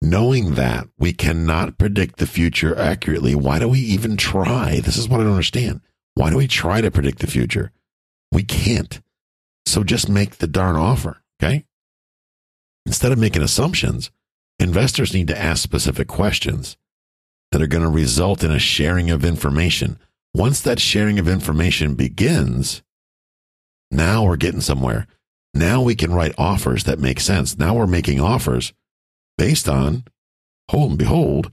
Knowing 0.00 0.54
that 0.54 0.88
we 0.98 1.12
cannot 1.12 1.76
predict 1.76 2.16
the 2.16 2.26
future 2.26 2.78
accurately, 2.78 3.34
why 3.34 3.58
do 3.58 3.68
we 3.68 3.80
even 3.80 4.16
try? 4.16 4.80
This 4.80 4.96
is 4.96 5.08
what 5.08 5.20
I 5.20 5.24
don't 5.24 5.32
understand. 5.32 5.82
Why 6.14 6.30
do 6.30 6.36
we 6.36 6.48
try 6.48 6.80
to 6.80 6.90
predict 6.90 7.20
the 7.20 7.26
future? 7.26 7.72
We 8.32 8.42
can't. 8.42 9.00
So 9.66 9.84
just 9.84 10.08
make 10.08 10.36
the 10.36 10.46
darn 10.46 10.76
offer, 10.76 11.22
okay? 11.42 11.64
Instead 12.86 13.12
of 13.12 13.18
making 13.18 13.42
assumptions, 13.42 14.10
investors 14.58 15.14
need 15.14 15.28
to 15.28 15.38
ask 15.38 15.62
specific 15.62 16.08
questions 16.08 16.76
that 17.52 17.62
are 17.62 17.66
going 17.66 17.82
to 17.82 17.88
result 17.88 18.44
in 18.44 18.50
a 18.50 18.58
sharing 18.58 19.10
of 19.10 19.24
information. 19.24 19.98
Once 20.34 20.60
that 20.60 20.80
sharing 20.80 21.18
of 21.18 21.28
information 21.28 21.94
begins, 21.94 22.82
now 23.90 24.24
we're 24.24 24.36
getting 24.36 24.60
somewhere. 24.60 25.06
Now 25.52 25.82
we 25.82 25.96
can 25.96 26.12
write 26.12 26.34
offers 26.38 26.84
that 26.84 27.00
make 27.00 27.18
sense. 27.18 27.58
Now 27.58 27.74
we're 27.74 27.86
making 27.86 28.20
offers 28.20 28.72
based 29.36 29.68
on, 29.68 30.04
hold 30.70 30.90
and 30.90 30.98
behold, 30.98 31.52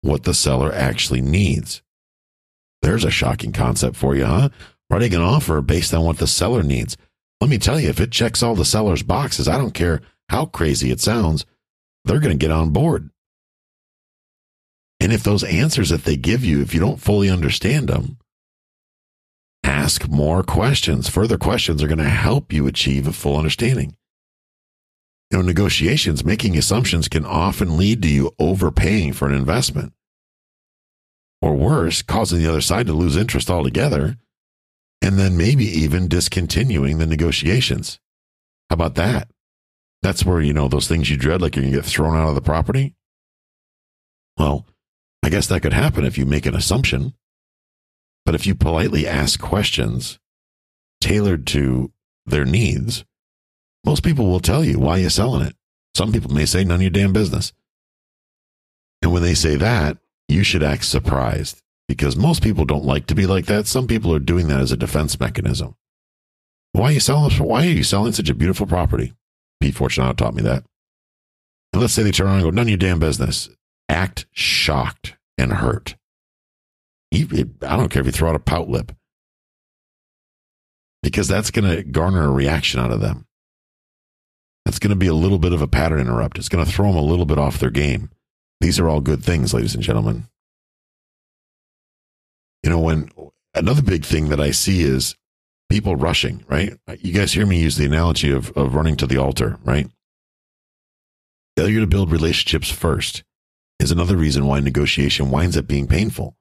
what 0.00 0.24
the 0.24 0.34
seller 0.34 0.72
actually 0.72 1.20
needs. 1.20 1.82
There's 2.84 3.04
a 3.06 3.10
shocking 3.10 3.52
concept 3.52 3.96
for 3.96 4.14
you, 4.14 4.26
huh? 4.26 4.50
Writing 4.90 5.14
an 5.14 5.22
offer 5.22 5.62
based 5.62 5.94
on 5.94 6.04
what 6.04 6.18
the 6.18 6.26
seller 6.26 6.62
needs. 6.62 6.98
Let 7.40 7.48
me 7.48 7.56
tell 7.56 7.80
you, 7.80 7.88
if 7.88 7.98
it 7.98 8.12
checks 8.12 8.42
all 8.42 8.54
the 8.54 8.66
seller's 8.66 9.02
boxes, 9.02 9.48
I 9.48 9.56
don't 9.56 9.72
care 9.72 10.02
how 10.28 10.44
crazy 10.44 10.90
it 10.90 11.00
sounds, 11.00 11.46
they're 12.04 12.20
going 12.20 12.38
to 12.38 12.46
get 12.46 12.50
on 12.50 12.74
board. 12.74 13.08
And 15.00 15.14
if 15.14 15.22
those 15.22 15.44
answers 15.44 15.88
that 15.88 16.04
they 16.04 16.18
give 16.18 16.44
you, 16.44 16.60
if 16.60 16.74
you 16.74 16.80
don't 16.80 17.00
fully 17.00 17.30
understand 17.30 17.88
them, 17.88 18.18
ask 19.62 20.06
more 20.06 20.42
questions. 20.42 21.08
Further 21.08 21.38
questions 21.38 21.82
are 21.82 21.88
going 21.88 21.96
to 21.96 22.04
help 22.04 22.52
you 22.52 22.66
achieve 22.66 23.08
a 23.08 23.14
full 23.14 23.38
understanding. 23.38 23.96
You 25.30 25.38
know, 25.38 25.42
negotiations, 25.42 26.22
making 26.22 26.58
assumptions 26.58 27.08
can 27.08 27.24
often 27.24 27.78
lead 27.78 28.02
to 28.02 28.08
you 28.08 28.32
overpaying 28.38 29.14
for 29.14 29.26
an 29.26 29.34
investment 29.34 29.94
or 31.44 31.54
worse, 31.54 32.00
causing 32.00 32.38
the 32.38 32.48
other 32.48 32.62
side 32.62 32.86
to 32.86 32.94
lose 32.94 33.18
interest 33.18 33.50
altogether, 33.50 34.16
and 35.02 35.18
then 35.18 35.36
maybe 35.36 35.66
even 35.66 36.08
discontinuing 36.08 36.96
the 36.96 37.06
negotiations. 37.06 38.00
How 38.70 38.74
about 38.74 38.94
that? 38.94 39.28
That's 40.00 40.24
where, 40.24 40.40
you 40.40 40.54
know, 40.54 40.68
those 40.68 40.88
things 40.88 41.10
you 41.10 41.18
dread, 41.18 41.42
like 41.42 41.54
you're 41.54 41.62
going 41.62 41.74
to 41.74 41.78
get 41.78 41.84
thrown 41.84 42.16
out 42.16 42.30
of 42.30 42.34
the 42.34 42.40
property. 42.40 42.94
Well, 44.38 44.64
I 45.22 45.28
guess 45.28 45.46
that 45.48 45.60
could 45.60 45.74
happen 45.74 46.06
if 46.06 46.16
you 46.16 46.24
make 46.24 46.46
an 46.46 46.54
assumption. 46.54 47.12
But 48.24 48.34
if 48.34 48.46
you 48.46 48.54
politely 48.54 49.06
ask 49.06 49.38
questions 49.38 50.18
tailored 51.02 51.46
to 51.48 51.92
their 52.24 52.46
needs, 52.46 53.04
most 53.84 54.02
people 54.02 54.30
will 54.30 54.40
tell 54.40 54.64
you 54.64 54.78
why 54.78 54.96
you're 54.96 55.10
selling 55.10 55.46
it. 55.46 55.54
Some 55.94 56.10
people 56.10 56.32
may 56.32 56.46
say 56.46 56.64
none 56.64 56.76
of 56.76 56.82
your 56.82 56.90
damn 56.90 57.12
business. 57.12 57.52
And 59.02 59.12
when 59.12 59.22
they 59.22 59.34
say 59.34 59.56
that, 59.56 59.98
you 60.28 60.42
should 60.42 60.62
act 60.62 60.84
surprised 60.84 61.60
because 61.88 62.16
most 62.16 62.42
people 62.42 62.64
don't 62.64 62.84
like 62.84 63.06
to 63.06 63.14
be 63.14 63.26
like 63.26 63.46
that. 63.46 63.66
Some 63.66 63.86
people 63.86 64.14
are 64.14 64.18
doing 64.18 64.48
that 64.48 64.60
as 64.60 64.72
a 64.72 64.76
defense 64.76 65.20
mechanism. 65.20 65.76
Why 66.72 66.84
are 66.86 66.92
you 66.92 67.00
selling? 67.00 67.30
Why 67.36 67.66
are 67.66 67.70
you 67.70 67.84
selling 67.84 68.12
such 68.12 68.30
a 68.30 68.34
beautiful 68.34 68.66
property? 68.66 69.14
Pete 69.60 69.74
Fortunato 69.74 70.12
taught 70.14 70.34
me 70.34 70.42
that. 70.42 70.64
And 71.72 71.80
let's 71.80 71.92
say 71.92 72.02
they 72.02 72.10
turn 72.10 72.26
around 72.26 72.36
and 72.36 72.44
go, 72.44 72.50
"None 72.50 72.66
of 72.66 72.68
your 72.68 72.78
damn 72.78 72.98
business." 72.98 73.48
Act 73.88 74.26
shocked 74.32 75.16
and 75.36 75.52
hurt. 75.52 75.96
I 77.12 77.44
don't 77.60 77.90
care 77.90 78.00
if 78.00 78.06
you 78.06 78.12
throw 78.12 78.30
out 78.30 78.34
a 78.34 78.40
pout 78.40 78.68
lip, 78.68 78.90
because 81.02 81.28
that's 81.28 81.50
going 81.50 81.70
to 81.70 81.84
garner 81.84 82.24
a 82.24 82.32
reaction 82.32 82.80
out 82.80 82.90
of 82.90 83.00
them. 83.00 83.26
That's 84.64 84.78
going 84.78 84.90
to 84.90 84.96
be 84.96 85.06
a 85.06 85.14
little 85.14 85.38
bit 85.38 85.52
of 85.52 85.62
a 85.62 85.68
pattern 85.68 86.00
interrupt. 86.00 86.38
It's 86.38 86.48
going 86.48 86.64
to 86.64 86.70
throw 86.70 86.88
them 86.88 86.96
a 86.96 87.02
little 87.02 87.26
bit 87.26 87.38
off 87.38 87.58
their 87.58 87.70
game. 87.70 88.10
These 88.64 88.80
are 88.80 88.88
all 88.88 89.02
good 89.02 89.22
things, 89.22 89.52
ladies 89.52 89.74
and 89.74 89.84
gentlemen. 89.84 90.26
You 92.62 92.70
know, 92.70 92.80
when 92.80 93.10
another 93.52 93.82
big 93.82 94.06
thing 94.06 94.30
that 94.30 94.40
I 94.40 94.52
see 94.52 94.80
is 94.80 95.16
people 95.68 95.96
rushing, 95.96 96.46
right? 96.48 96.72
You 96.98 97.12
guys 97.12 97.34
hear 97.34 97.44
me 97.44 97.60
use 97.60 97.76
the 97.76 97.84
analogy 97.84 98.30
of, 98.30 98.56
of 98.56 98.74
running 98.74 98.96
to 98.96 99.06
the 99.06 99.18
altar, 99.18 99.58
right? 99.64 99.90
Failure 101.58 101.80
to 101.80 101.86
build 101.86 102.10
relationships 102.10 102.70
first 102.70 103.22
is 103.80 103.90
another 103.90 104.16
reason 104.16 104.46
why 104.46 104.60
negotiation 104.60 105.30
winds 105.30 105.58
up 105.58 105.66
being 105.66 105.86
painful. 105.86 106.34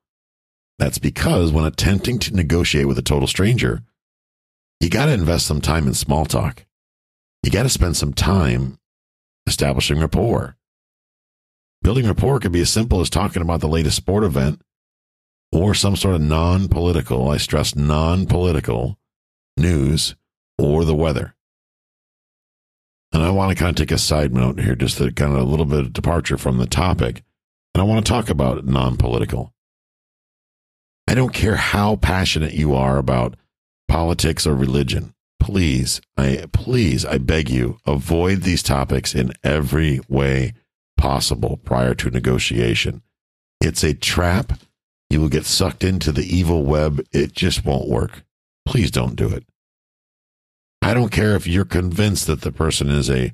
That's 0.80 1.00
because 1.00 1.52
when 1.52 1.66
attempting 1.66 2.20
to 2.20 2.34
negotiate 2.34 2.88
with 2.88 2.98
a 2.98 3.02
total 3.02 3.28
stranger, 3.28 3.82
you 4.80 4.90
got 4.90 5.08
to 5.08 5.12
invest 5.14 5.46
some 5.46 5.60
time 5.60 5.88
in 5.88 5.94
small 5.94 6.26
talk. 6.26 6.66
You 7.44 7.52
got 7.52 7.64
to 7.64 7.70
spend 7.70 7.98
some 7.98 8.14
time 8.14 8.78
establishing 9.46 10.00
rapport. 10.00 10.56
Building 11.84 12.08
rapport 12.08 12.39
could 12.39 12.54
be 12.54 12.62
as 12.62 12.69
simple 12.69 13.02
as 13.02 13.10
talking 13.10 13.41
about 13.41 13.60
the 13.60 13.67
latest 13.67 13.98
sport 13.98 14.24
event 14.24 14.62
or 15.52 15.74
some 15.74 15.98
sort 15.98 16.15
of 16.15 16.22
non 16.22 16.69
political, 16.69 17.30
I 17.30 17.36
stress 17.36 17.76
non 17.76 18.26
political 18.26 18.98
news 19.58 20.15
or 20.58 20.86
the 20.86 20.96
weather. 20.96 21.36
And 23.12 23.22
I 23.22 23.32
want 23.32 23.52
to 23.52 23.62
kind 23.62 23.69
of 23.69 23.76
take 23.76 23.93
a 23.93 24.00
side 24.00 24.34
note 24.34 24.62
here, 24.62 24.76
just 24.76 25.00
a 25.02 25.12
kind 25.12 25.34
of 25.34 25.39
a 25.39 25.43
little 25.43 25.65
bit 25.65 25.82
of 25.82 25.93
departure 25.93 26.38
from 26.38 26.58
the 26.58 26.65
topic. 26.65 27.22
And 27.76 27.82
I 27.82 27.84
want 27.84 28.04
to 28.04 28.10
talk 28.10 28.30
about 28.30 28.65
non 28.65 28.96
political. 28.96 29.54
I 31.06 31.15
don't 31.15 31.34
care 31.34 31.58
how 31.58 31.98
passionate 31.98 32.54
you 32.54 32.74
are 32.74 32.98
about 32.98 33.36
politics 33.89 34.48
or 34.48 34.56
religion. 34.56 35.13
Please, 35.38 36.00
I 36.15 36.46
please, 36.54 37.04
I 37.04 37.17
beg 37.17 37.50
you, 37.50 37.78
avoid 37.86 38.43
these 38.43 38.63
topics 38.63 39.13
in 39.13 39.34
every 39.43 40.00
way 40.08 40.54
possible 41.04 41.58
prior 41.66 41.94
to 41.94 42.10
negotiation. 42.10 43.02
It's 43.60 43.84
a 43.84 43.94
trap. 43.94 44.54
You 45.10 45.20
will 45.20 45.28
get 45.28 45.46
sucked 45.46 45.84
into 45.84 46.13
the 46.13 46.24
evil 46.24 46.63
web. 46.63 47.06
It 47.12 47.34
just 47.34 47.66
won't 47.66 47.89
work. 47.89 48.24
Please 48.66 48.89
don't 48.89 49.18
do 49.18 49.28
it. 49.28 49.44
I 50.82 50.94
don't 50.94 51.12
care 51.12 51.36
if 51.36 51.46
you're 51.46 51.66
convinced 51.66 52.26
that 52.28 52.39
the 52.39 52.54
person 52.54 52.89
is 52.89 53.10
a 53.10 53.34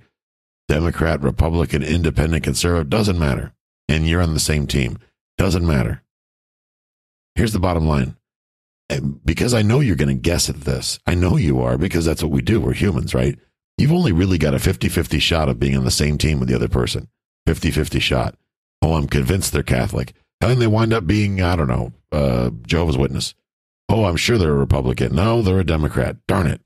Democrat, 0.67 1.21
Republican, 1.21 1.84
Independent, 1.84 2.43
Conservative, 2.43 2.89
doesn't 2.89 3.19
matter. 3.19 3.53
And 3.88 4.08
you're 4.08 4.23
on 4.23 4.34
the 4.34 4.39
same 4.39 4.65
team, 4.65 4.97
doesn't 5.38 5.65
matter. 5.65 6.01
Here's 7.36 7.53
the 7.53 7.60
bottom 7.60 7.88
line. 7.88 8.15
Because 9.23 9.53
I 9.53 9.62
know 9.62 9.79
you're 9.79 9.95
going 9.95 10.15
to 10.17 10.29
guess 10.29 10.49
at 10.49 10.62
this. 10.62 10.97
I 11.05 11.13
know 11.13 11.38
you 11.38 11.62
are 11.62 11.77
because 11.77 12.03
that's 12.03 12.23
what 12.23 12.32
we 12.32 12.41
do. 12.41 12.60
We're 12.60 12.73
humans, 12.73 13.13
right? 13.13 13.38
You've 13.77 13.93
only 13.93 14.12
really 14.12 14.39
got 14.39 14.55
a 14.55 14.60
50 14.60 14.89
50 14.89 15.19
shot 15.19 15.49
of 15.49 15.60
being 15.60 15.77
on 15.77 15.86
the 15.86 15.91
same 15.91 16.17
team 16.17 16.39
with 16.39 16.49
the 16.49 16.55
other 16.55 16.67
person. 16.67 17.10
50 17.49 17.71
50 17.71 17.99
shot. 17.99 18.35
Oh, 18.79 18.93
I'm 18.93 19.07
convinced 19.07 19.53
they're 19.53 19.63
Catholic. 19.63 20.13
And 20.39 20.51
then 20.51 20.59
they 20.59 20.67
wind 20.67 20.93
up 20.93 21.07
being, 21.07 21.41
I 21.41 21.55
don't 21.55 21.67
know, 21.67 21.93
uh, 22.12 22.51
Jehovah's 22.62 22.95
Witness. 22.95 23.33
Oh, 23.89 24.05
I'm 24.05 24.17
sure 24.17 24.38
they're 24.38 24.51
a 24.51 24.53
Republican. 24.53 25.15
No, 25.15 25.41
they're 25.41 25.59
a 25.59 25.65
Democrat. 25.65 26.17
Darn 26.27 26.45
it. 26.45 26.62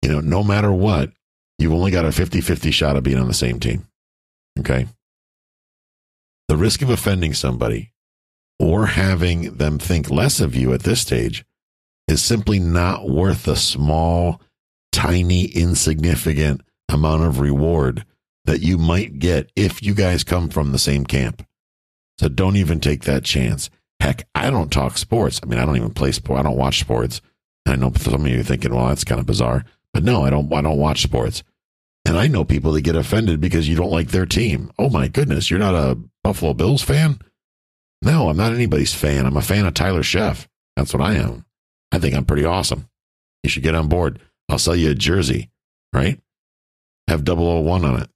You 0.00 0.12
know, 0.12 0.20
no 0.20 0.44
matter 0.44 0.70
what, 0.70 1.10
you've 1.58 1.72
only 1.72 1.90
got 1.90 2.04
a 2.04 2.12
50 2.12 2.40
50 2.40 2.70
shot 2.70 2.94
of 2.94 3.02
being 3.02 3.18
on 3.18 3.26
the 3.26 3.34
same 3.34 3.58
team. 3.58 3.88
Okay. 4.60 4.86
The 6.46 6.56
risk 6.56 6.80
of 6.80 6.88
offending 6.88 7.34
somebody 7.34 7.90
or 8.60 8.86
having 8.86 9.56
them 9.56 9.80
think 9.80 10.08
less 10.08 10.38
of 10.38 10.54
you 10.54 10.72
at 10.72 10.84
this 10.84 11.00
stage 11.00 11.44
is 12.06 12.22
simply 12.22 12.60
not 12.60 13.08
worth 13.08 13.42
the 13.42 13.56
small, 13.56 14.40
tiny, 14.92 15.46
insignificant 15.46 16.60
amount 16.88 17.24
of 17.24 17.40
reward 17.40 18.04
that 18.48 18.62
you 18.62 18.78
might 18.78 19.18
get 19.18 19.52
if 19.54 19.82
you 19.82 19.92
guys 19.92 20.24
come 20.24 20.48
from 20.48 20.72
the 20.72 20.78
same 20.78 21.04
camp. 21.04 21.46
So 22.18 22.28
don't 22.28 22.56
even 22.56 22.80
take 22.80 23.04
that 23.04 23.22
chance. 23.22 23.68
Heck, 24.00 24.26
I 24.34 24.48
don't 24.48 24.72
talk 24.72 24.96
sports. 24.96 25.38
I 25.42 25.46
mean, 25.46 25.58
I 25.58 25.66
don't 25.66 25.76
even 25.76 25.92
play 25.92 26.12
sport. 26.12 26.40
I 26.40 26.44
don't 26.44 26.56
watch 26.56 26.80
sports. 26.80 27.20
I 27.66 27.76
know 27.76 27.92
some 27.94 28.24
of 28.24 28.26
you 28.26 28.40
are 28.40 28.44
thinking, 28.44 28.74
well, 28.74 28.88
that's 28.88 29.04
kind 29.04 29.20
of 29.20 29.26
bizarre. 29.26 29.66
But 29.92 30.02
no, 30.02 30.24
I 30.24 30.30
don't 30.30 30.50
I 30.50 30.62
don't 30.62 30.78
watch 30.78 31.02
sports. 31.02 31.42
And 32.06 32.16
I 32.16 32.26
know 32.26 32.42
people 32.42 32.72
that 32.72 32.80
get 32.80 32.96
offended 32.96 33.38
because 33.38 33.68
you 33.68 33.76
don't 33.76 33.90
like 33.90 34.08
their 34.08 34.24
team. 34.24 34.72
Oh 34.78 34.88
my 34.88 35.08
goodness, 35.08 35.50
you're 35.50 35.58
not 35.58 35.74
a 35.74 35.98
Buffalo 36.24 36.54
Bills 36.54 36.82
fan? 36.82 37.18
No, 38.00 38.30
I'm 38.30 38.36
not 38.38 38.54
anybody's 38.54 38.94
fan. 38.94 39.26
I'm 39.26 39.36
a 39.36 39.42
fan 39.42 39.66
of 39.66 39.74
Tyler 39.74 40.02
Sheff. 40.02 40.46
That's 40.74 40.94
what 40.94 41.02
I 41.02 41.16
am. 41.16 41.44
I 41.92 41.98
think 41.98 42.14
I'm 42.14 42.24
pretty 42.24 42.46
awesome. 42.46 42.88
You 43.42 43.50
should 43.50 43.62
get 43.62 43.74
on 43.74 43.88
board. 43.88 44.20
I'll 44.48 44.58
sell 44.58 44.74
you 44.74 44.90
a 44.90 44.94
jersey, 44.94 45.50
right? 45.92 46.18
Have 47.08 47.28
001 47.28 47.84
on 47.84 48.00
it. 48.00 48.08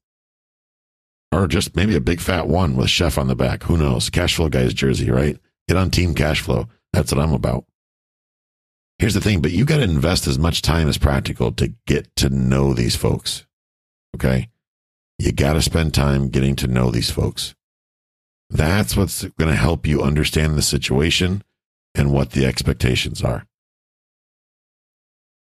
Or 1.33 1.47
just 1.47 1.75
maybe 1.75 1.97
a 1.97 2.01
big 2.01 2.21
fat 2.21 2.47
one 2.47 2.77
with 2.77 2.89
Sheff 2.89 3.17
on 3.17 3.27
the 3.27 3.35
back. 3.35 3.63
Who 3.63 3.79
knows? 3.79 4.11
Cashflow 4.11 4.51
guy's 4.51 4.75
jersey, 4.75 5.11
right? 5.11 5.39
Get 5.67 5.79
on 5.79 5.91
Team 5.91 6.15
Cashflow. 6.15 6.69
That's 6.93 7.11
what 7.11 7.23
I'm 7.23 7.33
about. 7.33 7.65
Here's 8.99 9.15
the 9.15 9.21
thing, 9.21 9.41
but 9.41 9.51
you 9.51 9.65
got 9.65 9.79
to 9.79 9.83
invest 9.83 10.27
as 10.27 10.39
much 10.39 10.63
time 10.63 10.89
as 10.89 10.99
practical 10.99 11.51
to 11.53 11.73
get 11.87 12.15
to 12.17 12.29
know 12.29 12.75
these 12.75 12.95
folks. 12.95 13.47
Okay? 14.15 14.51
You 15.19 15.33
got 15.33 15.55
to 15.55 15.63
spend 15.63 15.95
time 15.95 16.29
getting 16.29 16.55
to 16.57 16.67
know 16.67 16.91
these 16.91 17.11
folks. 17.11 17.55
That's 18.51 18.97
what's 18.97 19.25
going 19.25 19.51
to 19.51 19.57
help 19.57 19.87
you 19.87 20.03
understand 20.03 20.57
the 20.57 20.63
situation 20.63 21.43
and 21.95 22.13
what 22.13 22.33
the 22.33 22.45
expectations 22.45 23.23
are. 23.23 23.47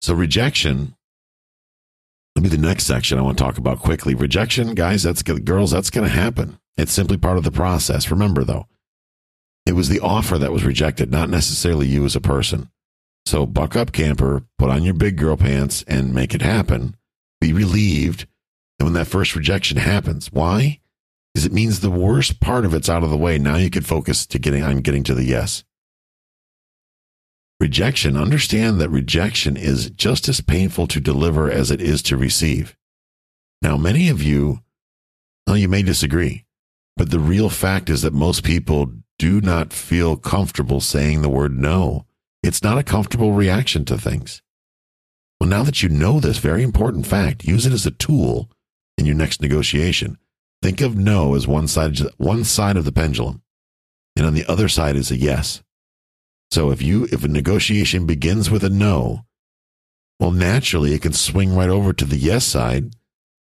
So, 0.01 0.13
rejection. 0.13 0.95
Let 2.35 2.43
me 2.43 2.49
the 2.49 2.57
next 2.57 2.85
section 2.85 3.17
I 3.17 3.21
want 3.21 3.37
to 3.37 3.43
talk 3.43 3.57
about 3.57 3.79
quickly. 3.79 4.15
Rejection, 4.15 4.73
guys, 4.73 5.03
that's 5.03 5.23
good. 5.23 5.45
girls, 5.45 5.71
that's 5.71 5.89
going 5.89 6.07
to 6.07 6.13
happen. 6.13 6.57
It's 6.77 6.91
simply 6.91 7.17
part 7.17 7.37
of 7.37 7.43
the 7.43 7.51
process. 7.51 8.09
Remember, 8.09 8.43
though, 8.43 8.67
it 9.65 9.73
was 9.73 9.89
the 9.89 9.99
offer 9.99 10.37
that 10.37 10.51
was 10.51 10.65
rejected, 10.65 11.11
not 11.11 11.29
necessarily 11.29 11.87
you 11.87 12.05
as 12.05 12.15
a 12.15 12.21
person. 12.21 12.69
So, 13.25 13.45
buck 13.45 13.75
up, 13.75 13.91
camper, 13.91 14.43
put 14.57 14.69
on 14.69 14.83
your 14.83 14.95
big 14.95 15.17
girl 15.17 15.37
pants 15.37 15.83
and 15.87 16.13
make 16.13 16.33
it 16.33 16.41
happen. 16.41 16.95
Be 17.39 17.53
relieved. 17.53 18.27
And 18.79 18.87
when 18.87 18.93
that 18.93 19.07
first 19.07 19.35
rejection 19.35 19.77
happens, 19.77 20.31
why? 20.31 20.79
is 21.35 21.45
it 21.45 21.51
means 21.51 21.79
the 21.79 21.89
worst 21.89 22.39
part 22.39 22.65
of 22.65 22.73
it's 22.73 22.89
out 22.89 23.03
of 23.03 23.09
the 23.09 23.17
way. 23.17 23.37
Now 23.37 23.55
you 23.55 23.69
can 23.69 23.83
focus 23.83 24.25
to 24.27 24.39
getting 24.39 24.63
on 24.63 24.77
getting 24.77 25.03
to 25.03 25.15
the 25.15 25.23
yes. 25.23 25.63
Rejection, 27.63 28.17
understand 28.17 28.81
that 28.81 28.89
rejection 28.89 29.55
is 29.55 29.89
just 29.89 30.27
as 30.27 30.41
painful 30.41 30.85
to 30.85 30.99
deliver 30.99 31.49
as 31.49 31.71
it 31.71 31.79
is 31.81 32.01
to 32.01 32.17
receive. 32.17 32.75
Now, 33.61 33.77
many 33.77 34.09
of 34.09 34.21
you, 34.21 34.59
well, 35.47 35.55
you 35.55 35.69
may 35.69 35.81
disagree, 35.81 36.43
but 36.97 37.09
the 37.09 37.21
real 37.21 37.49
fact 37.49 37.89
is 37.89 38.01
that 38.01 38.11
most 38.11 38.43
people 38.43 38.91
do 39.17 39.39
not 39.39 39.71
feel 39.71 40.17
comfortable 40.17 40.81
saying 40.81 41.21
the 41.21 41.29
word 41.29 41.57
no. 41.57 42.05
It's 42.43 42.61
not 42.61 42.77
a 42.77 42.83
comfortable 42.83 43.31
reaction 43.31 43.85
to 43.85 43.97
things. 43.97 44.41
Well, 45.39 45.49
now 45.49 45.63
that 45.63 45.81
you 45.81 45.87
know 45.87 46.19
this 46.19 46.39
very 46.39 46.63
important 46.63 47.07
fact, 47.07 47.45
use 47.45 47.65
it 47.65 47.71
as 47.71 47.85
a 47.85 47.91
tool 47.91 48.51
in 48.97 49.05
your 49.05 49.15
next 49.15 49.39
negotiation. 49.39 50.17
Think 50.61 50.81
of 50.81 50.97
no 50.97 51.33
as 51.33 51.47
one 51.47 51.69
side, 51.69 51.97
one 52.17 52.43
side 52.43 52.75
of 52.75 52.83
the 52.83 52.91
pendulum, 52.91 53.41
and 54.17 54.25
on 54.25 54.33
the 54.33 54.51
other 54.51 54.67
side 54.67 54.97
is 54.97 55.11
a 55.11 55.15
yes. 55.15 55.63
So 56.53 56.69
if 56.69 56.83
you 56.83 57.05
if 57.05 57.23
a 57.23 57.27
negotiation 57.27 58.05
begins 58.05 58.51
with 58.51 58.63
a 58.63 58.69
no, 58.69 59.25
well, 60.19 60.29
naturally 60.29 60.93
it 60.93 61.01
can 61.01 61.13
swing 61.13 61.55
right 61.55 61.67
over 61.67 61.93
to 61.93 62.05
the 62.05 62.15
yes 62.15 62.45
side 62.45 62.95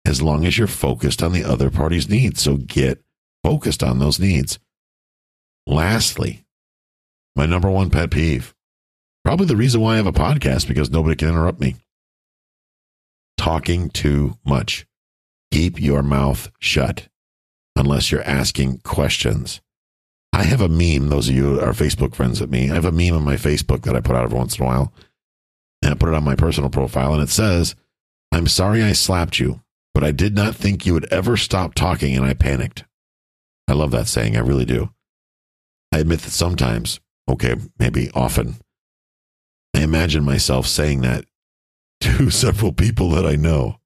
as 0.07 0.23
long 0.23 0.47
as 0.47 0.57
you're 0.57 0.67
focused 0.67 1.23
on 1.23 1.33
the 1.33 1.45
other 1.45 1.69
party's 1.71 2.09
needs. 2.09 2.41
So 2.41 2.57
get 2.57 3.05
focused 3.43 3.83
on 3.83 3.99
those 3.99 4.19
needs. 4.19 4.59
Lastly, 5.67 6.47
my 7.37 7.45
number 7.45 7.69
one 7.69 7.91
pet 7.91 8.11
peeve, 8.11 8.55
probably 9.23 9.45
the 9.49 9.55
reason 9.55 9.83
why 9.83 9.93
I 9.93 9.97
have 9.97 10.07
a 10.07 10.13
podcast 10.13 10.67
because 10.67 10.91
nobody 10.91 11.15
can 11.15 11.29
interrupt 11.29 11.61
me. 11.61 11.77
Talking 13.37 13.91
too 13.91 14.39
much. 14.47 14.87
Keep 15.53 15.79
your 15.79 16.03
mouth 16.03 16.51
shut 16.59 17.09
unless 17.77 18.11
you're 18.11 18.23
asking 18.23 18.79
questions. 18.79 19.61
I 20.35 20.43
have 20.43 20.61
a 20.61 20.69
meme, 20.69 21.11
those 21.11 21.29
of 21.29 21.37
you 21.37 21.61
are 21.61 21.73
Facebook 21.73 22.13
friends 22.13 22.41
with 22.41 22.51
me. 22.51 22.69
I 22.69 22.75
have 22.75 22.85
a 22.85 22.91
meme 22.91 23.15
on 23.15 23.23
my 23.23 23.37
Facebook 23.37 23.83
that 23.83 23.95
I 23.95 24.01
put 24.01 24.17
out 24.17 24.25
every 24.25 24.37
once 24.37 24.59
in 24.59 24.65
a 24.65 24.67
while. 24.67 24.93
And 25.81 25.93
I 25.93 25.97
put 25.97 26.09
it 26.09 26.15
on 26.15 26.25
my 26.25 26.35
personal 26.35 26.71
profile 26.71 27.15
and 27.15 27.23
it 27.23 27.29
says, 27.29 27.77
I'm 28.33 28.49
sorry 28.49 28.83
I 28.83 28.95
slapped 28.95 29.39
you, 29.39 29.61
but 29.95 30.03
I 30.03 30.11
did 30.11 30.35
not 30.35 30.57
think 30.57 30.85
you 30.85 30.93
would 30.93 31.11
ever 31.13 31.37
stop 31.37 31.75
talking 31.75 32.17
and 32.17 32.25
I 32.25 32.35
panicked. 32.35 32.83
I 33.69 33.75
love 33.75 33.93
that 33.93 34.09
saying. 34.09 34.37
I 34.37 34.41
really 34.41 34.65
do. 34.65 34.91
I 35.93 35.99
admit 35.99 36.23
that 36.23 36.33
sometimes, 36.33 36.99
okay, 37.29 37.55
maybe 37.79 38.11
often, 38.13 38.57
I 39.73 39.83
imagine 39.83 40.25
myself 40.25 40.67
saying 40.67 41.03
that 41.03 41.27
to 42.01 42.31
several 42.31 42.73
people 42.73 43.11
that 43.11 43.25
I 43.25 43.37
know. 43.37 43.77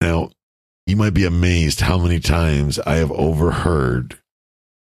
Now, 0.00 0.30
you 0.86 0.96
might 0.96 1.12
be 1.12 1.26
amazed 1.26 1.82
how 1.82 1.98
many 1.98 2.18
times 2.18 2.78
I 2.78 2.94
have 2.94 3.12
overheard 3.12 4.18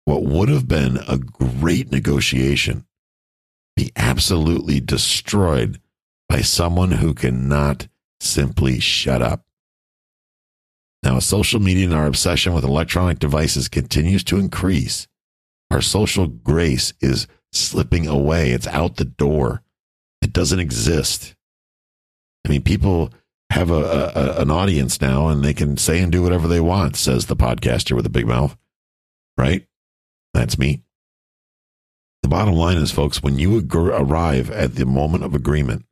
what 0.04 0.22
would 0.22 0.48
have 0.48 0.68
been 0.68 0.98
a 1.08 1.18
great 1.18 1.90
negotiation 1.90 2.86
be 3.76 3.92
absolutely 3.96 4.80
destroyed 4.80 5.80
by 6.28 6.40
someone 6.40 6.92
who 6.92 7.14
cannot 7.14 7.88
simply 8.20 8.80
shut 8.80 9.22
up. 9.22 9.44
Now, 11.02 11.16
as 11.16 11.26
social 11.26 11.60
media 11.60 11.86
and 11.86 11.94
our 11.94 12.06
obsession 12.06 12.54
with 12.54 12.64
electronic 12.64 13.18
devices 13.18 13.68
continues 13.68 14.22
to 14.24 14.38
increase, 14.38 15.08
our 15.70 15.80
social 15.80 16.26
grace 16.26 16.92
is 17.00 17.26
slipping 17.52 18.06
away. 18.06 18.50
It's 18.50 18.68
out 18.68 18.96
the 18.96 19.04
door. 19.04 19.62
It 20.20 20.32
doesn't 20.32 20.60
exist. 20.60 21.34
I 22.46 22.50
mean, 22.50 22.62
people 22.62 23.12
have 23.50 23.70
a, 23.70 24.12
a, 24.14 24.42
an 24.42 24.50
audience 24.50 25.00
now 25.00 25.28
and 25.28 25.42
they 25.42 25.54
can 25.54 25.76
say 25.76 26.00
and 26.00 26.12
do 26.12 26.22
whatever 26.22 26.46
they 26.46 26.60
want, 26.60 26.96
says 26.96 27.26
the 27.26 27.36
podcaster 27.36 27.94
with 27.96 28.06
a 28.06 28.10
big 28.10 28.26
mouth. 28.26 28.56
Right? 29.36 29.66
That's 30.34 30.58
me. 30.58 30.82
The 32.22 32.28
bottom 32.28 32.54
line 32.54 32.76
is, 32.76 32.92
folks, 32.92 33.22
when 33.22 33.38
you 33.38 33.66
arrive 33.74 34.50
at 34.50 34.76
the 34.76 34.86
moment 34.86 35.24
of 35.24 35.34
agreement, 35.34 35.84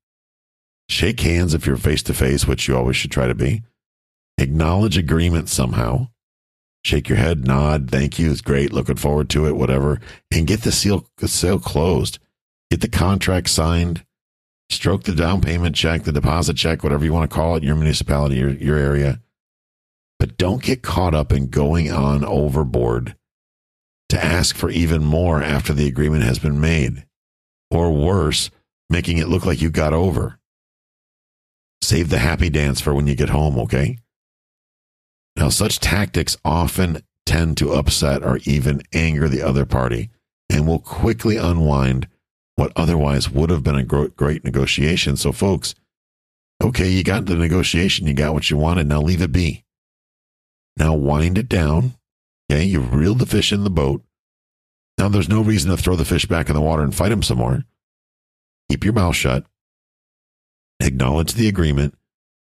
shake 0.89 1.21
hands 1.21 1.55
if 1.55 1.67
you're 1.67 1.77
face 1.77 2.03
to 2.05 2.15
face, 2.15 2.47
which 2.47 2.69
you 2.69 2.77
always 2.77 2.97
should 2.97 3.11
try 3.11 3.27
to 3.27 3.35
be. 3.35 3.63
Acknowledge 4.39 4.97
agreement 4.97 5.49
somehow. 5.49 6.09
Shake 6.83 7.09
your 7.09 7.19
head, 7.19 7.47
nod, 7.47 7.91
thank 7.91 8.19
you, 8.19 8.31
it's 8.31 8.41
great, 8.41 8.73
looking 8.73 8.97
forward 8.97 9.29
to 9.31 9.47
it, 9.47 9.57
whatever, 9.57 10.01
and 10.31 10.47
get 10.47 10.63
the 10.63 10.73
seal, 10.73 11.07
the 11.19 11.29
sale 11.29 11.59
closed. 11.59 12.19
Get 12.71 12.81
the 12.81 12.89
contract 12.89 13.51
signed 13.51 14.05
stroke 14.71 15.03
the 15.03 15.15
down 15.15 15.41
payment 15.41 15.75
check, 15.77 16.05
the 16.05 16.13
deposit 16.13 16.57
check, 16.57 16.83
whatever 16.83 17.05
you 17.05 17.13
want 17.13 17.29
to 17.31 17.35
call 17.35 17.57
it, 17.57 17.63
your 17.63 17.75
municipality, 17.75 18.37
your, 18.37 18.51
your 18.51 18.77
area. 18.77 19.21
But 20.19 20.39
don't 20.39 20.63
get 20.63 20.83
caught 20.83 21.15
up 21.15 21.33
in 21.33 21.49
going 21.49 21.91
on 21.91 22.25
overboard 22.25 23.17
to 24.11 24.25
ask 24.25 24.55
for 24.55 24.71
even 24.71 25.05
more 25.05 25.43
after 25.43 25.73
the 25.73 25.87
agreement 25.87 26.25
has 26.25 26.39
been 26.39 26.61
made. 26.61 27.07
Or 27.71 27.93
worse, 27.93 28.51
making 28.89 29.19
it 29.19 29.29
look 29.29 29.47
like 29.47 29.63
you 29.63 29.71
got 29.71 29.93
over. 29.93 30.39
Save 31.83 32.11
the 32.11 32.19
happy 32.19 32.51
dance 32.51 32.81
for 32.81 32.95
when 32.95 33.07
you 33.07 33.15
get 33.15 33.31
home, 33.31 33.59
okay? 33.59 33.99
Now, 35.37 35.49
such 35.49 35.81
tactics 35.81 36.37
often 36.45 37.03
tend 37.25 37.57
to 37.59 37.73
upset 37.73 38.23
or 38.23 38.41
even 38.45 38.83
anger 38.93 39.29
the 39.29 39.43
other 39.43 39.65
party 39.65 40.11
and 40.51 40.67
will 40.67 40.81
quickly 40.81 41.37
unwind 41.37 42.09
what 42.57 42.73
otherwise 42.77 43.31
would 43.31 43.51
have 43.51 43.63
been 43.63 43.77
a 43.77 43.85
great 43.85 44.45
negotiation. 44.45 45.17
So, 45.17 45.33
folks, 45.33 45.75
Okay, 46.63 46.91
you 46.91 47.03
got 47.03 47.25
the 47.25 47.37
negotiation, 47.37 48.07
you 48.07 48.13
got 48.13 48.35
what 48.35 48.51
you 48.51 48.57
wanted. 48.57 48.87
Now 48.87 49.01
leave 49.01 49.23
it 49.23 49.33
be. 49.33 49.65
Now 50.77 50.95
wind 50.95 51.39
it 51.39 51.49
down. 51.49 51.95
Okay, 52.51 52.65
you've 52.65 52.93
reeled 52.93 53.21
the 53.21 53.27
fish 53.27 53.53
in 53.53 53.63
the 53.63 53.71
boat. 53.71 54.03
Now 54.99 55.09
there's 55.09 55.29
no 55.29 55.41
reason 55.41 55.71
to 55.71 55.77
throw 55.77 55.95
the 55.95 56.05
fish 56.05 56.27
back 56.27 56.49
in 56.49 56.57
the 56.57 56.61
water 56.61 56.83
and 56.83 56.93
fight 56.93 57.13
him 57.13 57.23
some 57.23 57.39
more. 57.39 57.63
Keep 58.69 58.83
your 58.83 58.93
mouth 58.93 59.15
shut. 59.15 59.47
Acknowledge 60.81 61.35
the 61.35 61.47
agreement. 61.47 61.95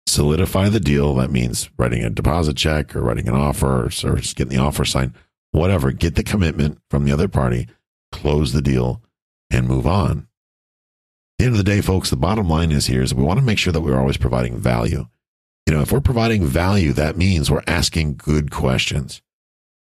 Solidify 0.06 0.70
the 0.70 0.80
deal. 0.80 1.14
That 1.16 1.30
means 1.30 1.68
writing 1.76 2.02
a 2.02 2.08
deposit 2.08 2.56
check 2.56 2.96
or 2.96 3.02
writing 3.02 3.28
an 3.28 3.34
offer 3.34 3.82
or, 3.82 3.84
or 3.84 4.16
just 4.16 4.34
getting 4.34 4.56
the 4.56 4.62
offer 4.62 4.86
signed. 4.86 5.12
Whatever. 5.50 5.92
Get 5.92 6.14
the 6.14 6.24
commitment 6.24 6.80
from 6.88 7.04
the 7.04 7.12
other 7.12 7.28
party. 7.28 7.68
Close 8.12 8.54
the 8.54 8.62
deal 8.62 9.02
and 9.50 9.68
move 9.68 9.86
on. 9.86 10.20
At 10.20 11.38
the 11.38 11.44
end 11.44 11.52
of 11.52 11.58
the 11.58 11.70
day, 11.70 11.82
folks, 11.82 12.08
the 12.08 12.16
bottom 12.16 12.48
line 12.48 12.72
is 12.72 12.86
here 12.86 13.02
is 13.02 13.14
we 13.14 13.24
want 13.24 13.40
to 13.40 13.44
make 13.44 13.58
sure 13.58 13.74
that 13.74 13.82
we're 13.82 14.00
always 14.00 14.16
providing 14.16 14.56
value. 14.56 15.08
You 15.66 15.74
know, 15.74 15.82
if 15.82 15.92
we're 15.92 16.00
providing 16.00 16.46
value, 16.46 16.94
that 16.94 17.18
means 17.18 17.50
we're 17.50 17.62
asking 17.66 18.16
good 18.16 18.50
questions 18.50 19.20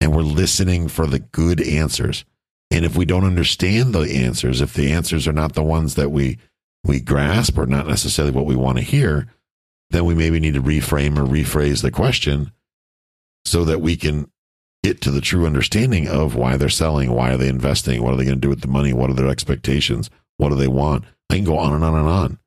and 0.03 0.12
we're 0.12 0.23
listening 0.23 0.88
for 0.88 1.07
the 1.07 1.21
good 1.21 1.61
answers. 1.61 2.25
And 2.73 2.85
if 2.85 2.97
we 2.97 3.05
don't 3.05 3.25
understand 3.25 3.95
the 3.95 4.01
answers, 4.01 4.61
if 4.61 4.75
the 4.75 4.91
answers 4.91 5.29
are 5.29 5.33
not 5.33 5.53
the 5.53 5.62
ones 5.62 5.95
that 5.95 6.11
we 6.11 6.38
we 6.83 6.99
grasp 6.99 7.57
or 7.57 7.67
not 7.67 7.87
necessarily 7.87 8.33
what 8.33 8.45
we 8.45 8.57
want 8.57 8.79
to 8.79 8.85
hear, 8.85 9.29
then 9.91 10.05
we 10.05 10.17
maybe 10.17 10.41
need 10.41 10.55
to 10.55 10.62
reframe 10.62 11.17
or 11.17 11.25
rephrase 11.25 11.83
the 11.83 11.93
question 11.93 12.51
so 13.45 13.65
that 13.65 13.81
we 13.81 13.95
can 13.95 14.29
get 14.83 15.01
to 15.03 15.12
the 15.12 15.21
true 15.21 15.47
understanding 15.47 16.09
of 16.09 16.35
why 16.35 16.57
they're 16.57 16.69
selling, 16.69 17.12
why 17.12 17.31
are 17.31 17.37
they 17.37 17.49
investing, 17.49 18.03
what 18.03 18.12
are 18.12 18.17
they 18.17 18.25
going 18.25 18.35
to 18.35 18.41
do 18.41 18.49
with 18.49 18.62
the 18.62 18.67
money, 18.67 18.93
what 18.93 19.09
are 19.09 19.15
their 19.15 19.29
expectations, 19.29 20.11
what 20.38 20.49
do 20.49 20.57
they 20.57 20.67
want. 20.67 21.05
I 21.31 21.37
can 21.37 21.45
go 21.45 21.59
on 21.59 21.73
and 21.73 21.85
on 21.85 21.95
and 21.95 22.09
on. 22.09 22.38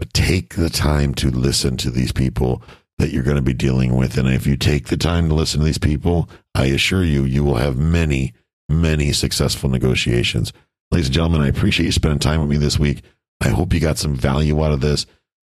But 0.00 0.12
take 0.12 0.56
the 0.56 0.70
time 0.70 1.14
to 1.14 1.30
listen 1.30 1.76
to 1.76 1.90
these 1.92 2.10
people 2.10 2.62
that 2.98 3.10
you're 3.10 3.22
going 3.22 3.36
to 3.36 3.42
be 3.42 3.54
dealing 3.54 3.96
with. 3.96 4.18
And 4.18 4.28
if 4.28 4.46
you 4.46 4.56
take 4.56 4.88
the 4.88 4.96
time 4.96 5.28
to 5.28 5.34
listen 5.34 5.60
to 5.60 5.66
these 5.66 5.78
people, 5.78 6.28
I 6.54 6.66
assure 6.66 7.04
you, 7.04 7.24
you 7.24 7.44
will 7.44 7.56
have 7.56 7.78
many, 7.78 8.34
many 8.68 9.12
successful 9.12 9.68
negotiations. 9.68 10.52
Ladies 10.90 11.06
and 11.06 11.14
gentlemen, 11.14 11.42
I 11.42 11.48
appreciate 11.48 11.86
you 11.86 11.92
spending 11.92 12.18
time 12.18 12.40
with 12.40 12.50
me 12.50 12.56
this 12.56 12.78
week. 12.78 13.02
I 13.40 13.50
hope 13.50 13.72
you 13.72 13.80
got 13.80 13.98
some 13.98 14.16
value 14.16 14.62
out 14.64 14.72
of 14.72 14.80
this. 14.80 15.06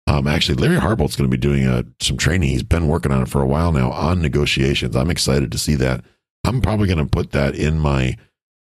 Um, 0.07 0.27
actually, 0.27 0.55
Larry 0.55 0.77
Harbolt's 0.77 1.15
going 1.15 1.29
to 1.29 1.37
be 1.37 1.41
doing 1.41 1.65
uh, 1.65 1.83
some 1.99 2.17
training. 2.17 2.49
He's 2.49 2.63
been 2.63 2.87
working 2.87 3.11
on 3.11 3.23
it 3.23 3.29
for 3.29 3.41
a 3.41 3.47
while 3.47 3.71
now 3.71 3.91
on 3.91 4.21
negotiations. 4.21 4.95
I'm 4.95 5.09
excited 5.09 5.51
to 5.51 5.57
see 5.57 5.75
that. 5.75 6.03
I'm 6.43 6.61
probably 6.61 6.87
going 6.87 6.99
to 6.99 7.05
put 7.05 7.31
that 7.31 7.55
in 7.55 7.79
my 7.79 8.15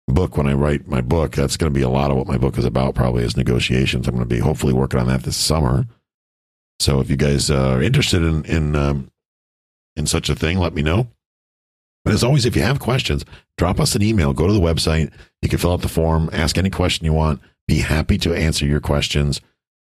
book 0.07 0.37
when 0.37 0.47
I 0.47 0.53
write 0.53 0.87
my 0.87 1.01
book. 1.01 1.35
That's 1.35 1.57
going 1.57 1.71
to 1.73 1.77
be 1.77 1.83
a 1.83 1.89
lot 1.89 2.11
of 2.11 2.17
what 2.17 2.27
my 2.27 2.37
book 2.37 2.57
is 2.57 2.65
about, 2.65 2.95
probably 2.95 3.23
is 3.23 3.35
negotiations. 3.35 4.07
I'm 4.07 4.15
going 4.15 4.27
to 4.27 4.35
be 4.35 4.39
hopefully 4.39 4.73
working 4.73 4.99
on 4.99 5.07
that 5.07 5.23
this 5.23 5.37
summer. 5.37 5.85
So 6.81 6.99
if 6.99 7.09
you 7.09 7.15
guys 7.15 7.49
are 7.51 7.81
interested 7.81 8.23
in 8.23 8.43
in 8.45 8.75
um, 8.75 9.11
in 9.95 10.07
such 10.07 10.29
a 10.29 10.35
thing, 10.35 10.57
let 10.57 10.73
me 10.73 10.81
know. 10.81 11.07
But 12.03 12.13
as 12.13 12.23
always, 12.23 12.45
if 12.45 12.55
you 12.55 12.63
have 12.63 12.79
questions, 12.79 13.23
drop 13.57 13.79
us 13.79 13.95
an 13.95 14.01
email. 14.01 14.33
Go 14.33 14.47
to 14.47 14.53
the 14.53 14.59
website. 14.59 15.11
You 15.41 15.49
can 15.49 15.59
fill 15.59 15.73
out 15.73 15.81
the 15.81 15.87
form, 15.87 16.29
ask 16.33 16.57
any 16.57 16.69
question 16.69 17.05
you 17.05 17.13
want. 17.13 17.41
Be 17.67 17.79
happy 17.79 18.17
to 18.19 18.33
answer 18.33 18.65
your 18.65 18.79
questions. 18.79 19.39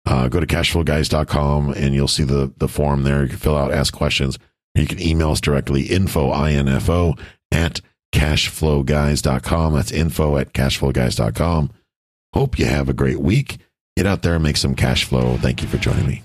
Uh, 0.05 0.27
go 0.27 0.39
to 0.39 0.45
cashflowguys.com 0.45 1.73
and 1.73 1.93
you'll 1.93 2.07
see 2.07 2.23
the, 2.23 2.53
the 2.57 2.67
form 2.67 3.03
there. 3.03 3.23
You 3.23 3.29
can 3.29 3.37
fill 3.37 3.57
out, 3.57 3.73
ask 3.73 3.93
questions. 3.93 4.37
You 4.75 4.85
can 4.85 5.01
email 5.01 5.31
us 5.31 5.41
directly, 5.41 5.83
info, 5.83 6.29
I-N-F-O, 6.29 7.15
at 7.51 7.81
cashflowguys.com. 8.13 9.73
That's 9.73 9.91
info 9.91 10.37
at 10.37 10.53
cashflowguys.com. 10.53 11.71
Hope 12.33 12.59
you 12.59 12.65
have 12.65 12.87
a 12.87 12.93
great 12.93 13.19
week. 13.19 13.57
Get 13.97 14.05
out 14.05 14.21
there 14.21 14.35
and 14.35 14.43
make 14.43 14.57
some 14.57 14.75
cash 14.75 15.05
flow. 15.05 15.37
Thank 15.37 15.61
you 15.61 15.67
for 15.67 15.77
joining 15.77 16.05
me. 16.05 16.24